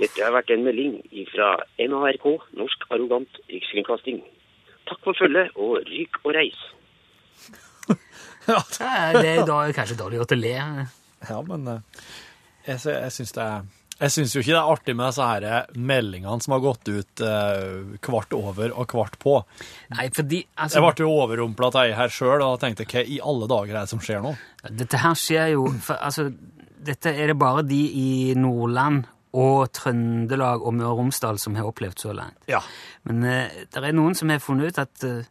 [0.00, 0.96] Dette har vært en melding
[1.34, 2.24] fra NARK,
[2.56, 4.22] Norsk Arrogant Rikskringkasting.
[4.88, 6.60] Takk for følget, og ryk og reis.
[8.48, 8.56] Ja,
[9.20, 10.54] Det er da, kanskje dårlig gjort å le.
[11.28, 12.00] Ja, men eh,
[12.64, 13.68] jeg, jeg syns det er
[14.00, 17.22] jeg syns jo ikke det er artig med disse her meldingene som har gått ut
[17.26, 19.36] eh, kvart over og kvart på.
[19.92, 23.20] Nei, fordi altså, Jeg ble jo overrumpla av ei her sjøl og tenkte hva i
[23.20, 24.34] alle dager er det som skjer nå?
[24.80, 26.30] Dette her skjer jo for, altså,
[26.80, 28.10] Dette er det bare de i
[28.40, 29.04] Nordland
[29.36, 32.40] og Trøndelag og Møre og Romsdal som har opplevd så langt.
[32.50, 32.62] Ja.
[33.06, 35.28] Men eh, det er noen som har funnet ut at eh,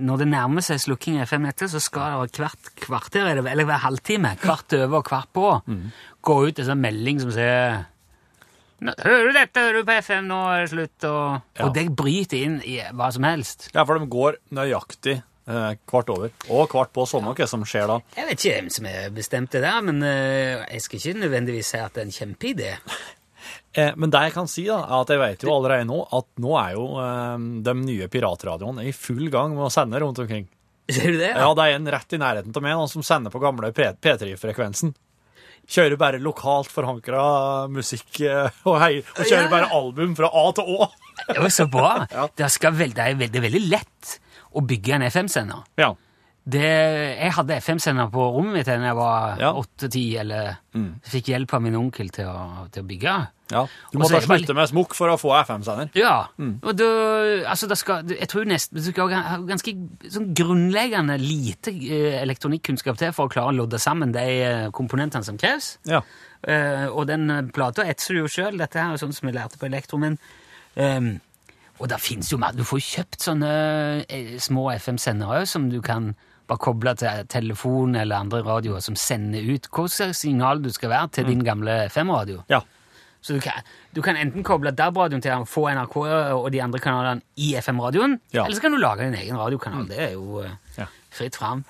[0.00, 3.80] når det nærmer seg slukking i FM-nettet, så skal det hvert kvarter, er eller hver
[3.86, 5.46] halvtime, kvart over og kvart på,
[6.26, 7.89] gå ut en sånn melding som sier «Nå,
[8.80, 9.60] Hører du dette?
[9.60, 10.28] Hører du på FM?
[10.30, 11.04] Nå er det slutt.
[11.08, 11.66] Og, Ja.
[11.66, 13.68] og det bryter inn i hva som helst.
[13.74, 16.30] Ja, for de går nøyaktig eh, kvart over.
[16.48, 17.98] Og kvart på sånn noe som skjer da.
[18.16, 21.72] Jeg vet ikke hvem som har bestemt det der, men eh, jeg skal ikke nødvendigvis
[21.74, 22.74] si at det er en kjempeidé.
[23.72, 26.26] Eh, men det jeg kan si, da, er at jeg vet jo allerede nå at
[26.42, 30.48] nå er jo eh, de nye piratradioene i full gang med å sende rundt omkring.
[30.90, 31.30] Ser du det?
[31.38, 34.90] Ja, det er en rett i nærheten av meg nå som sender på gamle P3-frekvensen.
[35.70, 37.22] Kjører bare lokalt forankra
[37.70, 39.50] musikk eh, og, hei, og kjører Ja.
[39.52, 40.88] bare album fra A til Å.
[41.28, 41.92] Det var så bra.
[42.16, 42.26] Ja.
[42.36, 44.16] det, skal det, er veldig, veldig lett
[44.56, 45.62] å bygge en FM-sender.
[45.78, 45.92] Ja.
[46.50, 46.62] Det,
[47.20, 49.50] jeg hadde FM-sender på rommet mitt da jeg var Ja.
[49.52, 49.58] Mm.
[49.60, 50.56] åtte-ti, eller
[51.04, 53.14] fikk hjelp av min onkel til å, til å bygge.
[53.52, 53.66] ja.
[53.92, 55.90] Du måtte Også, slutte med smokk for å få FM-sender.
[55.94, 56.58] Ja, Mm.
[56.62, 56.88] og da,
[57.50, 59.74] altså da skal, jeg tror nesten, du skal ha ganske
[60.08, 65.22] sånn grunnleggende lite eh, elektronikkunnskap til for å klare å lodde sammen de eh, komponentene
[65.24, 65.78] som kreves.
[65.84, 66.00] Ja.
[66.40, 69.58] Uh, og den plata etser du jo sjøl, dette her er sånn som vi lærte
[69.60, 70.16] på elektro, men
[70.76, 71.20] um,
[71.80, 72.52] Og det fins jo mer.
[72.52, 73.50] Du får kjøpt sånne
[74.40, 76.14] små FM-sendere òg, som du kan
[76.50, 80.90] bare kobla til telefon eller andre radioer som sender ut hva slags signal du skal
[80.92, 82.42] være til din gamle FM-radio.
[82.50, 82.60] Ja.
[83.22, 85.96] Så du kan, du kan enten koble DAB-radioen til å få NRK
[86.38, 88.44] og de andre kanalene i FM-radioen, Ja.
[88.46, 89.86] eller så kan du lage din egen radiokanal.
[89.90, 90.86] Det er jo eh, Ja.
[91.12, 91.64] fritt fram.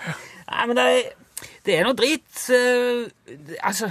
[0.50, 0.86] Nei, men det
[1.64, 2.28] det er noe drit.
[2.52, 3.08] eh,
[3.64, 3.90] altså,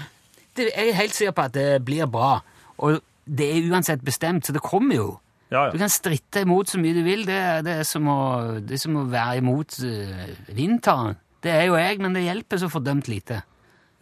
[0.55, 2.39] det, jeg er helt sikker på at det blir bra.
[2.79, 5.19] Og det er uansett bestemt, så det kommer jo.
[5.51, 7.23] Ja, Du kan stritte imot så mye du vil.
[7.25, 8.17] Det, er- det, er, som å,
[8.61, 11.15] det er som å være imot eh, vinteren.
[11.41, 13.43] Det er jo jeg, men det hjelper så fordømt lite.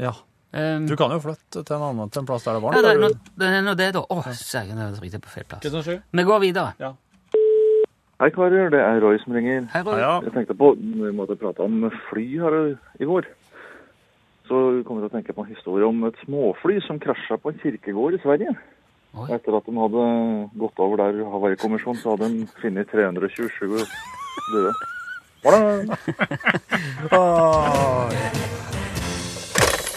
[0.01, 0.11] ja.
[0.57, 2.81] Um, Du kan jo flytte til en annen til en plass der det er ja,
[2.81, 3.17] det er varmt.
[3.19, 3.99] nå- det er nå det, da.
[3.99, 5.99] Å, søren, jeg trykte på feil plass.
[6.15, 6.71] Vi går videre.
[6.79, 6.93] Ja.
[8.17, 9.67] Hei karer, det er Roy som ringer.
[9.73, 9.99] Hei, Roy.
[9.99, 12.55] Ja, Jeg tenkte på, vi måtte prate om fly her
[12.97, 13.27] i går.
[14.47, 17.51] Så kom jeg til å tenke på en historie om et småfly som krasja på
[17.51, 18.55] en kirkegård i Sverige.
[19.13, 19.27] Oi.
[19.33, 20.03] Etter at de hadde
[20.59, 23.85] gått over der Havarikommisjonen, så hadde de funnet 327
[24.53, 24.73] døde.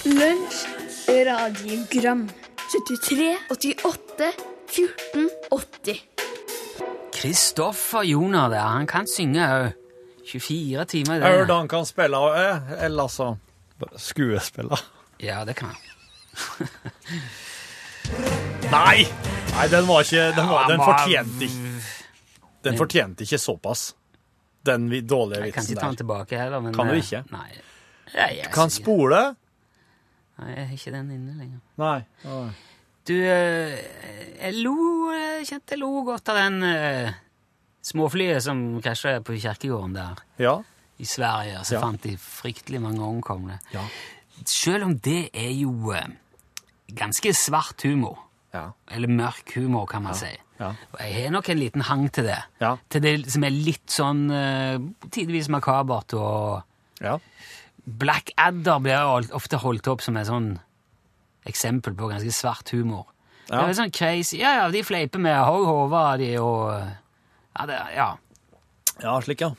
[0.05, 0.67] Lunsj,
[1.27, 2.29] radiogram
[2.71, 4.33] 73, 88,
[4.67, 6.05] 14, 80
[7.13, 9.73] Kristoffer Joner der, han kan synge òg.
[10.31, 11.57] 24 timer i Jeg hørte døgnet.
[11.59, 12.35] han kan spille, òg,
[12.85, 13.35] eller altså
[13.97, 14.77] skuespille.
[15.21, 15.77] Ja, det kan han.
[18.71, 19.03] Nei!
[19.51, 21.71] Nei, den var ikke Den, var, den fortjente ikke
[22.65, 23.83] Den fortjente ikke såpass.
[24.67, 25.45] Den dårlige vitsen der.
[25.47, 26.61] Jeg kan ikke ta den tilbake heller.
[26.61, 27.23] Men, Kan du eh, ikke?
[27.33, 27.49] Nei.
[28.15, 29.21] Nei, du Kan spole?
[30.41, 31.63] Nei, jeg har ikke den inne lenger.
[31.81, 31.97] Nei.
[32.27, 32.45] Nei.
[33.09, 33.75] Du, eh,
[34.45, 34.77] jeg lo
[35.17, 37.19] Jeg kjente jeg lo godt av den eh,
[37.91, 40.55] småflyet som krasja på kirkegården der Ja.
[41.01, 41.59] i Sverige.
[41.59, 41.81] Og så Ja.
[41.89, 43.59] fant de fryktelig mange omkomne.
[43.73, 43.83] Ja.
[44.45, 46.07] Selv om det er jo eh,
[46.95, 48.27] ganske svart humor.
[48.55, 48.71] Ja.
[48.91, 50.31] Eller mørk humor, kan man si.
[50.61, 50.73] Ja.
[50.93, 52.41] Og jeg har nok en liten hang til det.
[52.61, 52.75] Ja.
[52.93, 54.81] Til det som er litt sånn eh,
[55.13, 56.15] tidvis makabert.
[56.19, 57.17] Og ja.
[57.85, 60.53] Black Adder blir ofte holdt opp som et sånn
[61.49, 63.07] eksempel på ganske svart humor.
[63.49, 63.63] Ja.
[63.65, 64.41] Det er sånn crazy.
[64.43, 68.11] Ja, ja, de fleiper med hogg hodet de og Ja, det, ja.
[69.01, 69.55] Ja, slik, ja.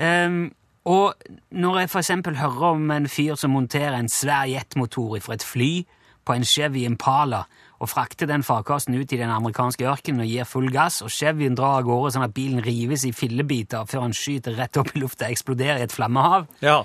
[0.00, 0.54] Ehm,
[0.88, 5.44] og når jeg eksempel hører om en fyr som monterer en svær jetmotor fra et
[5.44, 5.84] fly
[6.24, 7.44] på en Chevy Impala
[7.84, 11.54] og frakter den farkosten ut i den amerikanske ørkenen og gir full gass, og Chevyen
[11.58, 15.02] drar av gårde sånn at bilen rives i fillebiter før han skyter rett opp i
[15.04, 16.82] lufta og eksploderer i et flammehav, Ja.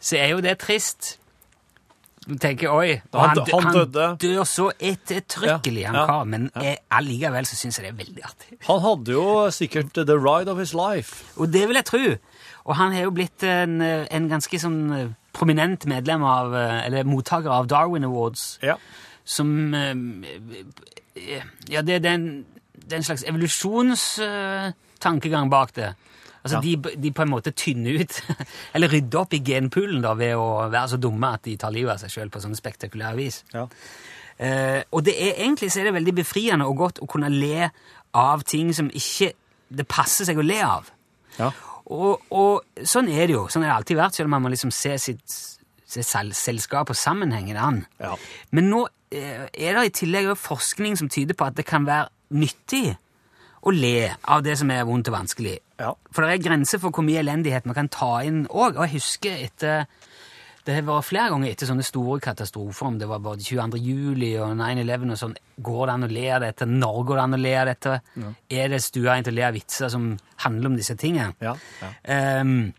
[0.00, 1.16] så er jo det trist.
[2.26, 4.06] Du tenker, oi, Han- dø- han døde.
[4.18, 8.04] dør så ettertrykkelig, Ja, han ja, kar, men jeg, allikevel så syns jeg det er
[8.04, 8.58] veldig artig.
[8.66, 11.22] Han hadde jo sikkert the ride of his life.
[11.38, 12.16] Og det vil jeg tro.
[12.66, 17.04] Og han har jo blitt en, en ganske sånn eh, prominent medlem av, eh, eller
[17.06, 18.74] mottaker av Darwin Awards, Ja.
[19.26, 19.96] Som eh,
[21.72, 25.94] Ja, det, det, er en, det er en slags evolusjonstankegang bak det.
[26.46, 28.12] Altså, de, de på en måte tynner ut,
[28.74, 31.92] eller rydder opp i genpoolen da, ved å være så dumme at de tar livet
[31.96, 33.36] av seg sjøl på sånn spektakulære vis.
[33.54, 33.64] Ja.
[34.36, 37.60] Eh, og det er, egentlig så er det veldig befriende og godt å kunne le
[38.16, 39.28] av ting som ikke
[39.74, 40.84] det passer seg å le av.
[41.40, 41.48] Ja.
[41.90, 42.54] Og, og
[42.86, 43.48] sånn er det jo.
[43.50, 45.30] Sånn har det alltid vært, selv om man må liksom se sitt
[45.86, 47.86] se sel og sammenhengen an.
[48.02, 48.16] Ja.
[48.50, 52.96] Men nå er det i tillegg forskning som tyder på at det kan være nyttig
[53.66, 55.56] å le av det som er vondt og vanskelig.
[55.80, 55.92] Ja.
[56.14, 58.76] For det er grenser for hvor mye elendighet man kan ta inn òg.
[58.76, 59.86] Og jeg husker etter
[60.66, 63.78] Det har vært flere ganger etter sånne store katastrofer, om det var både 22.
[63.78, 65.36] juli og 9-11 og sånn.
[65.62, 66.66] Går det an å le av dette?
[66.66, 67.92] Når går det an å le av dette?
[68.50, 70.08] Er det stuereint å le av vitser som
[70.42, 71.36] handler om disse tingene?
[71.38, 71.52] Ja,
[71.84, 71.92] ja.
[72.02, 72.72] Ehm,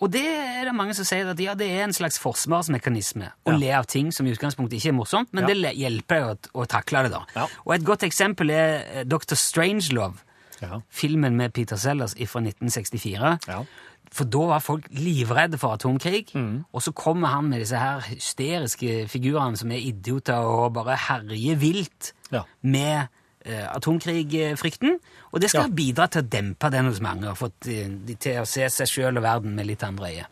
[0.00, 3.52] og det er det mange som sier at ja, det er en slags forsvarsmekanisme å
[3.52, 3.56] Ja.
[3.56, 5.54] le av ting som i utgangspunktet ikke er morsomt, men Ja.
[5.54, 7.10] det hjelper å, å takle det.
[7.12, 7.24] da.
[7.34, 7.46] Ja.
[7.66, 9.34] Og et godt eksempel er eh, Dr.
[9.34, 10.18] Strangelove,
[10.60, 10.80] Ja.
[10.90, 13.38] filmen med Peter Sellers fra 1964.
[13.48, 13.64] Ja.
[14.12, 16.64] For da var folk livredde for atomkrig, Mm.
[16.72, 21.56] og så kommer han med disse her hysteriske figurene som er idioter og bare herjer
[21.58, 22.42] vilt Ja.
[22.62, 23.08] med
[23.46, 24.96] atomkrigfrykten.
[25.32, 25.74] Og det skal Ja.
[25.76, 29.16] bidra til å dempe den hos mange, og eh, de til å se seg sjøl
[29.18, 30.26] og verden med litt andre øyne.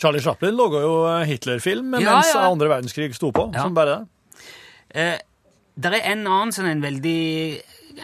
[0.00, 2.46] Charlie Chaplin laga jo eh, Hitler-film Ja, mens ja.
[2.50, 4.06] andre verdenskrig sto på, som bare det.
[4.94, 5.18] Eh,
[5.80, 7.60] der er en annen sånn en veldig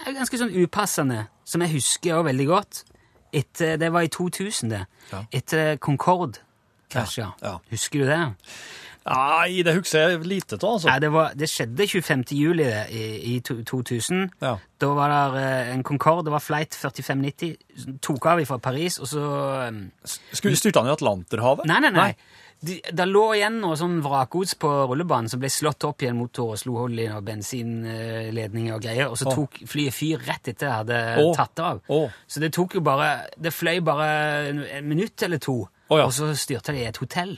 [0.06, 2.80] Ganske sånn upassende, som jeg husker også veldig godt.
[3.32, 4.80] Etter, det var i 2000, det.
[5.32, 6.40] Etter Concorde
[6.90, 7.32] krasja.
[7.40, 7.58] Ja, ja.
[7.70, 8.34] Husker du det?
[9.06, 10.88] Nei, det husker jeg lite av, altså.
[10.90, 12.24] Nei, det, var, det skjedde 25.
[12.34, 13.04] juli det, i,
[13.36, 14.24] i 2000.
[14.42, 14.56] Ja.
[14.82, 18.98] Da var det eh, en Concorde, det var flight 4590, som tok av fra Paris,
[18.98, 19.28] og så
[19.68, 21.70] eh, Skulle styrte han i Atlanterhavet?
[21.70, 22.10] Nei, nei, nei.
[22.66, 26.16] De, det lå igjen noe sånn vrakgods på rullebanen som ble slått opp i en
[26.16, 30.48] motor og slo hull i noen bensinledninger og greier, og så tok flyet fyr rett
[30.54, 31.26] etter jeg hadde Å.
[31.36, 31.82] tatt av.
[31.92, 32.00] Å.
[32.26, 34.08] Så det tok jo bare Det fløy bare
[34.48, 36.08] en minutt eller to, Å, ja.
[36.08, 37.36] og så styrte de i et hotell.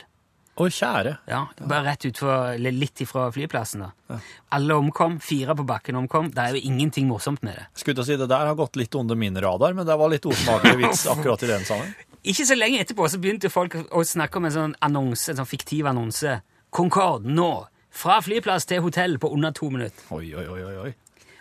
[0.58, 1.12] Å, kjære.
[1.30, 3.84] Ja, Bare rett ut for, litt ifra flyplassen.
[3.86, 4.18] da.
[4.56, 6.32] Alle omkom, fire på bakken omkom.
[6.34, 7.66] Det er jo ingenting morsomt med det.
[7.78, 10.76] Skulle si, Det der har gått litt under min radar, men det var litt osmakelig
[10.82, 11.94] vits akkurat i den sammenheng.
[12.28, 15.46] Ikke så lenge etterpå så begynte folk å snakke om en sånn annonse, en sånn
[15.48, 16.40] fiktiv annonse.
[16.74, 17.52] Concorde nå!
[17.98, 20.02] Fra flyplass til hotell på under to minutter.
[20.14, 20.90] Oi, oi, oi, oi.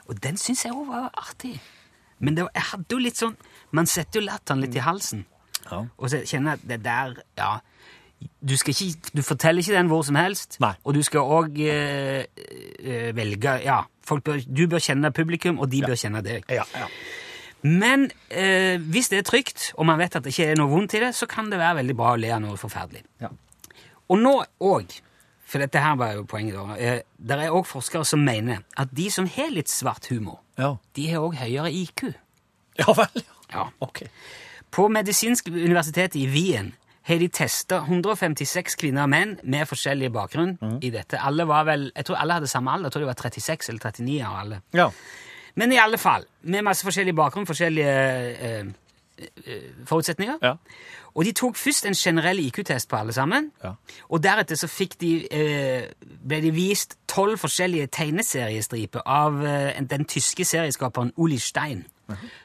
[0.08, 1.58] Og den syns jeg òg var artig.
[2.23, 3.36] Men det var, jeg hadde jo litt sånn
[3.77, 5.25] Man setter jo latteren litt i halsen.
[5.67, 5.84] Ja.
[5.99, 7.49] Og så kjenner jeg at det der Ja.
[8.47, 10.71] Du, skal ikke, du forteller ikke den hvor som helst, Nei.
[10.84, 12.25] og du skal òg eh,
[12.80, 16.45] eh, velge Ja, folk bør, du bør kjenne publikum, og de bør kjenne deg.
[16.49, 16.88] Ja, ja.
[17.67, 20.95] Men eh, hvis det er trygt, og man vet at det ikke er noe vondt
[20.97, 23.03] i det, så kan det være veldig bra å le av noe forferdelig.
[23.21, 23.30] Ja.
[24.08, 24.97] Og nå òg,
[25.47, 28.93] for dette her var jo poenget, da, eh, der er òg forskere som mener at
[28.95, 30.75] de som har litt svart humor, Ja.
[30.95, 32.13] de har òg høyere IQ.
[32.80, 33.34] ja vel, ja.
[33.53, 33.69] Ja.
[33.82, 34.03] Ok.
[34.71, 36.73] På medisinsk universitet i Wien
[37.08, 41.20] har de testa 156 kvinner og menn med forskjellig bakgrunn i dette.
[41.24, 42.88] Alle var vel, Jeg tror alle hadde samme alder.
[42.88, 44.62] Jeg tror de var 36 eller 39 av alle.
[44.74, 44.89] Ja.
[45.56, 47.93] Men i alle fall, med masse forskjellig bakgrunn, forskjellige
[48.39, 48.67] eh,
[49.17, 50.38] eh, forutsetninger.
[50.43, 50.56] Ja.
[51.17, 53.52] Og de tok først en generell IQ-test på alle sammen.
[53.63, 53.72] Ja.
[54.10, 54.67] Og deretter så
[55.02, 55.89] de, eh,
[56.28, 61.86] ble de vist tolv forskjellige tegneseriestriper av eh, den tyske serieskaperen Uli Stein,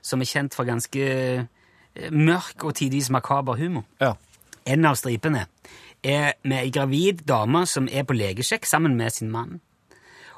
[0.02, 3.84] som er kjent for ganske eh, mørk og tidvis makaber humor.
[4.00, 4.14] Ja.
[4.66, 5.46] En av stripene
[6.02, 9.60] er med ei gravid dame som er på legesjekk sammen med sin mann.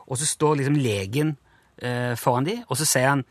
[0.06, 1.36] Og så står liksom legen
[1.80, 3.24] eh, foran dem, og så sier han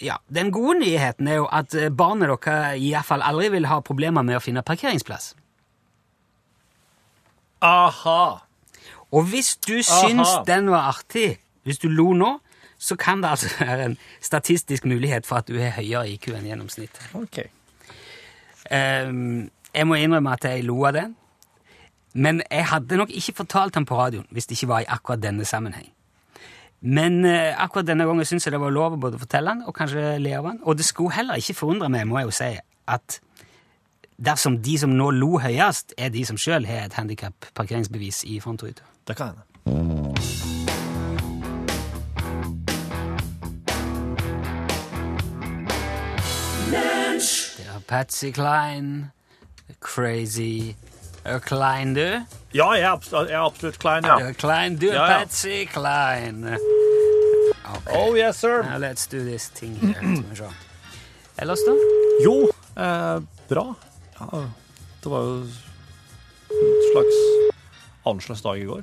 [0.00, 4.24] ja, Den gode nyheten er jo at eh, barnet deres iallfall aldri vil ha problemer
[4.24, 5.34] med å finne parkeringsplass.
[7.64, 8.22] Aha!
[9.12, 10.42] Og hvis du syns Aha.
[10.48, 12.34] den var artig, hvis du lo nå,
[12.78, 16.48] så kan det altså være en statistisk mulighet for at du har høyere IQ enn
[16.50, 17.08] gjennomsnittet.
[17.16, 17.46] Ok.
[18.70, 21.16] Ehm, jeg må innrømme at jeg lo av den,
[22.16, 25.20] men jeg hadde nok ikke fortalt ham på radioen hvis det ikke var i akkurat
[25.22, 25.90] denne sammenheng.
[26.80, 29.74] Men eh, akkurat denne gangen syns jeg det var lov å både fortelle han og
[29.76, 30.60] kanskje le av han.
[30.64, 32.50] Og det skulle heller ikke forundre meg, må jeg jo si,
[32.88, 33.18] at
[34.16, 38.84] dersom de som nå lo høyest, er de som sjøl har et handikap-parkeringsbevis i frontruta.
[39.08, 39.44] Det kan hende.
[47.56, 49.10] Det er Patsy Klein,
[49.80, 50.74] Crazy
[51.24, 52.04] Er Klein, du?
[52.54, 54.18] Ja, jeg er, absolutt, jeg er absolutt klein, ja.
[54.28, 55.18] Er Klein, du er Ja, ja.
[55.24, 56.44] Patsy Klein.
[57.66, 57.96] Okay.
[57.98, 58.62] Oh, yes, sir.
[58.62, 60.50] Now let's do this thing here.
[61.38, 61.74] Ellers, da?
[62.22, 62.36] Jo,
[62.78, 63.18] eh,
[63.50, 63.64] bra.
[64.20, 64.44] Ja,
[65.02, 67.18] det var jo en slags
[68.06, 68.82] annerledes dag i går.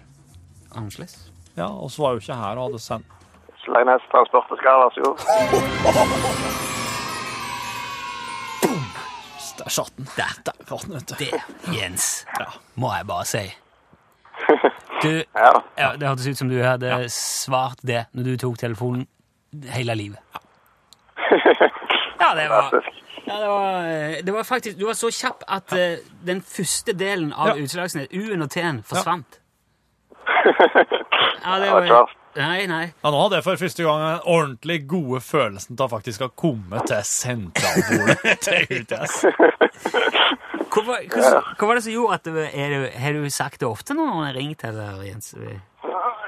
[0.75, 1.15] Annerledes?
[1.55, 3.07] Ja, og så var jeg jo ikke her og hadde sendt
[3.63, 6.69] Sleipnes Transport og Skar, vær så god.
[9.63, 10.07] Der satt den.
[10.17, 11.15] Der, der var den, vet du.
[11.19, 11.41] Det,
[11.81, 12.45] Jens, Ja.
[12.75, 13.43] må jeg bare si.
[15.03, 15.51] Du, Ja.
[15.77, 19.07] ja, det hørtes ut som du hadde svart det når du tok telefonen
[19.73, 20.19] hele livet.
[22.19, 22.69] Ja, det var,
[23.27, 25.97] ja, det var, eh, det var faktisk Du var så kjapp at uh,
[26.27, 27.63] den første delen av Ja.
[27.63, 29.39] utslagsnett, U-en og T-en, forsvant.
[31.45, 32.11] Ja, det Det var var klart.
[32.33, 32.85] Nei, nei.
[33.03, 36.29] Ja, nå hadde jeg for første gang den ordentlig gode følelsen til å faktisk ha
[36.33, 39.19] kommet til sentralbordet til UTS.
[40.73, 41.29] Hva, var- hva,
[41.59, 44.09] hva var det som gjorde at du, er du, Har du sagt det ofte når
[44.09, 45.29] noen har ringt, eller, Jens?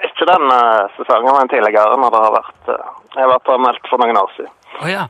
[0.05, 3.89] Ikke den eh, sesongen, men tidligere når det har vært eh, Jeg har vært meldt
[3.89, 4.53] for noen år siden.
[4.83, 5.07] Oh, ja.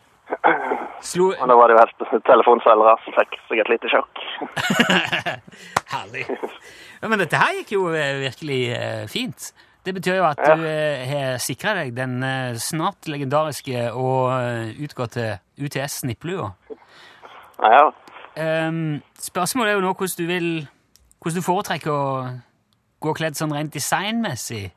[1.06, 4.24] Slo Og da var det jo helt telefonselgere som fikk seg et lite sjokk.
[5.94, 6.24] Herlig.
[7.02, 8.62] Ja, men dette her gikk jo eh, virkelig
[9.12, 9.52] fint.
[9.86, 10.56] Det betyr jo at Ja.
[10.56, 16.48] du eh, har sikra deg den eh, snart legendariske og eh, utgåtte UTS-snipplua.
[17.62, 17.86] Ja, ja.
[18.68, 20.48] Um, spørsmålet er jo nå hvordan du vil
[21.24, 22.26] Hvordan du foretrekker å
[23.02, 24.68] gå kledd sånn rent designmessig.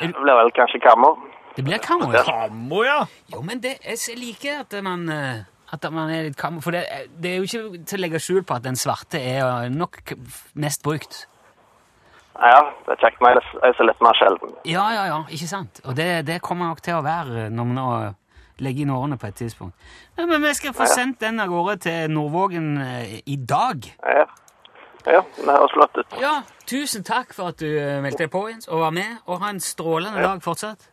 [0.00, 1.18] Det blir vel kanskje kammer.
[1.54, 2.22] Det blir kammo, ja.
[2.26, 2.96] Kammo, ja!
[3.30, 5.04] Jo, men det, jeg liker at man,
[5.70, 6.62] at man er litt kammo.
[6.64, 6.82] For det,
[7.14, 10.16] det er jo ikke til å legge skjul på at den svarte er nok
[10.58, 11.28] mest brukt.
[12.38, 12.62] Ja, ja.
[12.86, 14.56] Det er kjekt med litt mer sjelden.
[14.68, 15.82] Ja, ja, ja, ikke sant?
[15.84, 17.88] Og det, det kommer nok til å være når vi nå
[18.62, 19.90] legger inn årene på et tidspunkt.
[20.18, 23.88] Ja, men vi skal få sendt den av gårde til Nordvågen eh, i dag.
[24.04, 24.26] Ja,
[25.08, 26.16] ja det høres flott ut.
[26.22, 26.34] Ja,
[26.68, 27.68] tusen takk for at du
[28.04, 29.18] meldte deg på, Jens, og var med.
[29.26, 30.91] Og ha en strålende dag fortsatt.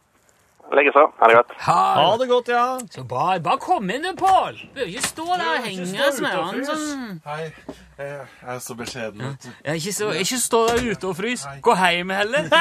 [0.78, 1.03] Likeså.
[1.20, 1.51] Ha det godt.
[1.65, 2.65] Ha Ha det godt, ja.
[2.91, 3.38] Så bra.
[3.39, 4.53] Bare kom inn, du, Pål!
[4.61, 7.51] Du bør ikke stå der og henge som en annen sånn Hei,
[7.97, 9.24] jeg er så beskjeden.
[9.26, 9.49] vet du.
[9.65, 11.45] ja, ikke, så, ikke stå der ute og frys.
[11.65, 12.49] Gå hjem heller.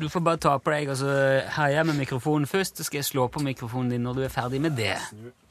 [0.00, 1.10] Du får bare ta på deg og så
[1.54, 2.76] herje med mikrofonen først.
[2.78, 4.96] Så skal jeg slå på mikrofonen din når du er ferdig med det.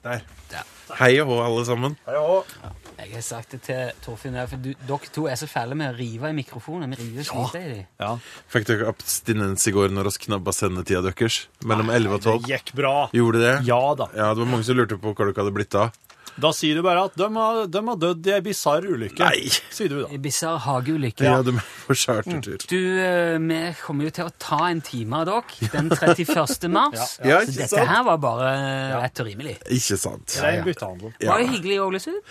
[0.03, 0.23] Der.
[0.51, 0.63] Der.
[0.99, 1.93] Hei og hå, alle sammen.
[2.03, 5.47] Hei og hå Jeg har sagt det til Torfinn for du, dere to er så
[5.47, 6.91] fæle med å rive i mikrofonen.
[6.91, 7.45] Vi river ja.
[7.55, 7.85] i dem.
[8.03, 8.09] ja.
[8.51, 11.45] Fikk dere abstinens i går når vi knabba sendetida deres?
[11.63, 12.43] Mellom 11 og 12?
[12.43, 12.95] Det gikk bra.
[13.15, 13.55] Gjorde det?
[13.69, 14.09] Ja da.
[14.11, 15.95] Ja, det var mange som lurte på hva dere hadde blitt av.
[16.41, 19.21] Da sier du bare at de har, de har dødd i ei bisarr ulykke.
[19.21, 19.51] Nei.
[19.73, 20.07] Sier du da.
[20.13, 21.25] I bisarr hageulykke.
[21.27, 22.57] Ja, de er på chartertur.
[22.69, 26.67] Du, eh, vi kommer jo til å ta en time av dere den 31.
[26.77, 27.19] mars.
[27.23, 27.87] Ja, Så dette sant?
[27.91, 28.49] her var bare
[29.03, 29.59] rett og rimelig.
[29.69, 30.39] Ikke sant?
[30.41, 31.13] Rein byttehandel.
[31.19, 31.33] Ja.
[31.33, 32.21] Var det hyggelig i Ålesund?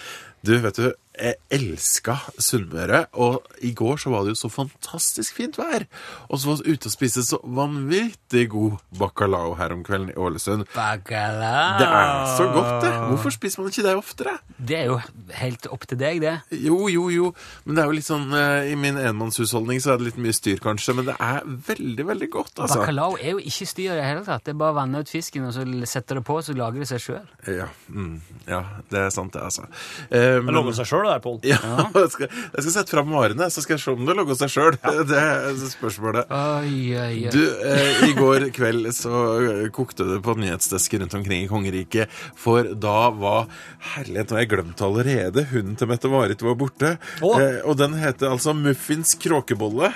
[0.42, 5.36] Du, vet du, jeg elska Sunnmøre, og i går så var det jo så fantastisk
[5.36, 5.84] fint vær.
[6.32, 10.16] Og så var vi ute og spiste så vanvittig god bacalao her om kvelden i
[10.16, 10.64] Ålesund.
[10.74, 11.78] Bacalao.
[11.82, 12.92] Det er så godt, det.
[13.10, 14.36] Hvorfor spiser man ikke det oftere?
[14.56, 14.98] Det er jo
[15.36, 16.34] helt opp til deg, det.
[16.64, 17.32] Jo, jo, jo.
[17.66, 20.34] Men det er jo litt sånn eh, I min enmannshusholdning så er det litt mye
[20.36, 20.96] styr, kanskje.
[20.98, 22.80] Men det er veldig, veldig godt, altså.
[22.80, 24.46] Bacalao er jo ikke styr i det hele tatt.
[24.48, 26.88] Det er bare å vanne ut fisken, og så setter det på, så lager det
[26.92, 27.28] seg sjøl.
[27.52, 28.14] Ja, mm,
[28.48, 29.68] ja, det er sant, det, altså.
[30.08, 31.38] Eh, Det men- logger seg sjøl, det der, Pål.
[31.46, 31.58] Ja,
[32.02, 34.52] jeg, skal, jeg skal sette fram varene, så skal jeg se om det logger seg
[34.54, 34.78] sjøl.
[35.12, 36.30] Det er spørsmålet.
[36.32, 37.32] Ai, ai, ai.
[37.34, 42.12] Du, eh, I går kveld så eh, kokte det på nyhetsdesken rundt omkring i kongeriket.
[42.38, 43.50] For da var
[43.92, 45.46] Herlighet, nå har jeg glemt allerede.
[45.52, 46.96] Hunden til Mette-Marit var borte.
[47.20, 49.92] Eh, og den heter altså Muffins kråkebolle.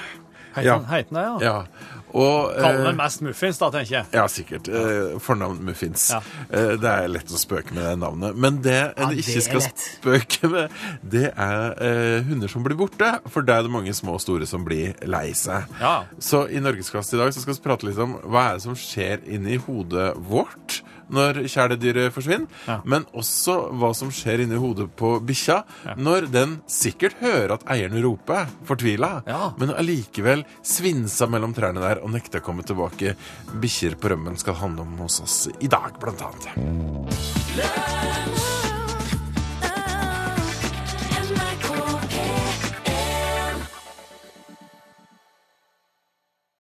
[0.64, 0.78] Ja.
[0.88, 1.36] Heiten det, ja.
[1.42, 1.92] Ja.
[2.16, 4.06] Og, Kaller eh, den mest muffins, da, tenker jeg.
[4.14, 4.68] ja, sikkert.
[4.70, 6.06] Eh, fornavn Muffins.
[6.14, 6.22] Ja.
[6.48, 8.38] Eh, det er lett å spøke med det navnet.
[8.40, 9.84] Men det en det ikke skal lett.
[9.98, 13.10] spøke med, det er eh, hunder som blir borte.
[13.28, 15.68] For det er det mange små og store som blir lei seg.
[15.82, 15.96] Ja.
[16.22, 18.78] Så i Norgesklasse i dag så skal vi prate litt om hva er det som
[18.78, 20.80] skjer inni hodet vårt
[21.10, 22.80] når kjæledyret forsvinner, Ja.
[22.84, 25.62] men også hva som skjer inni hodet på bikkja
[25.96, 29.52] når den sikkert hører at eieren roper, fortvila, Ja.
[29.58, 33.14] men allikevel svinsa mellom trærne der og nekter å komme tilbake.
[33.60, 36.46] Bikkjer på rømmen skal handle om hos oss i dag, blant annet.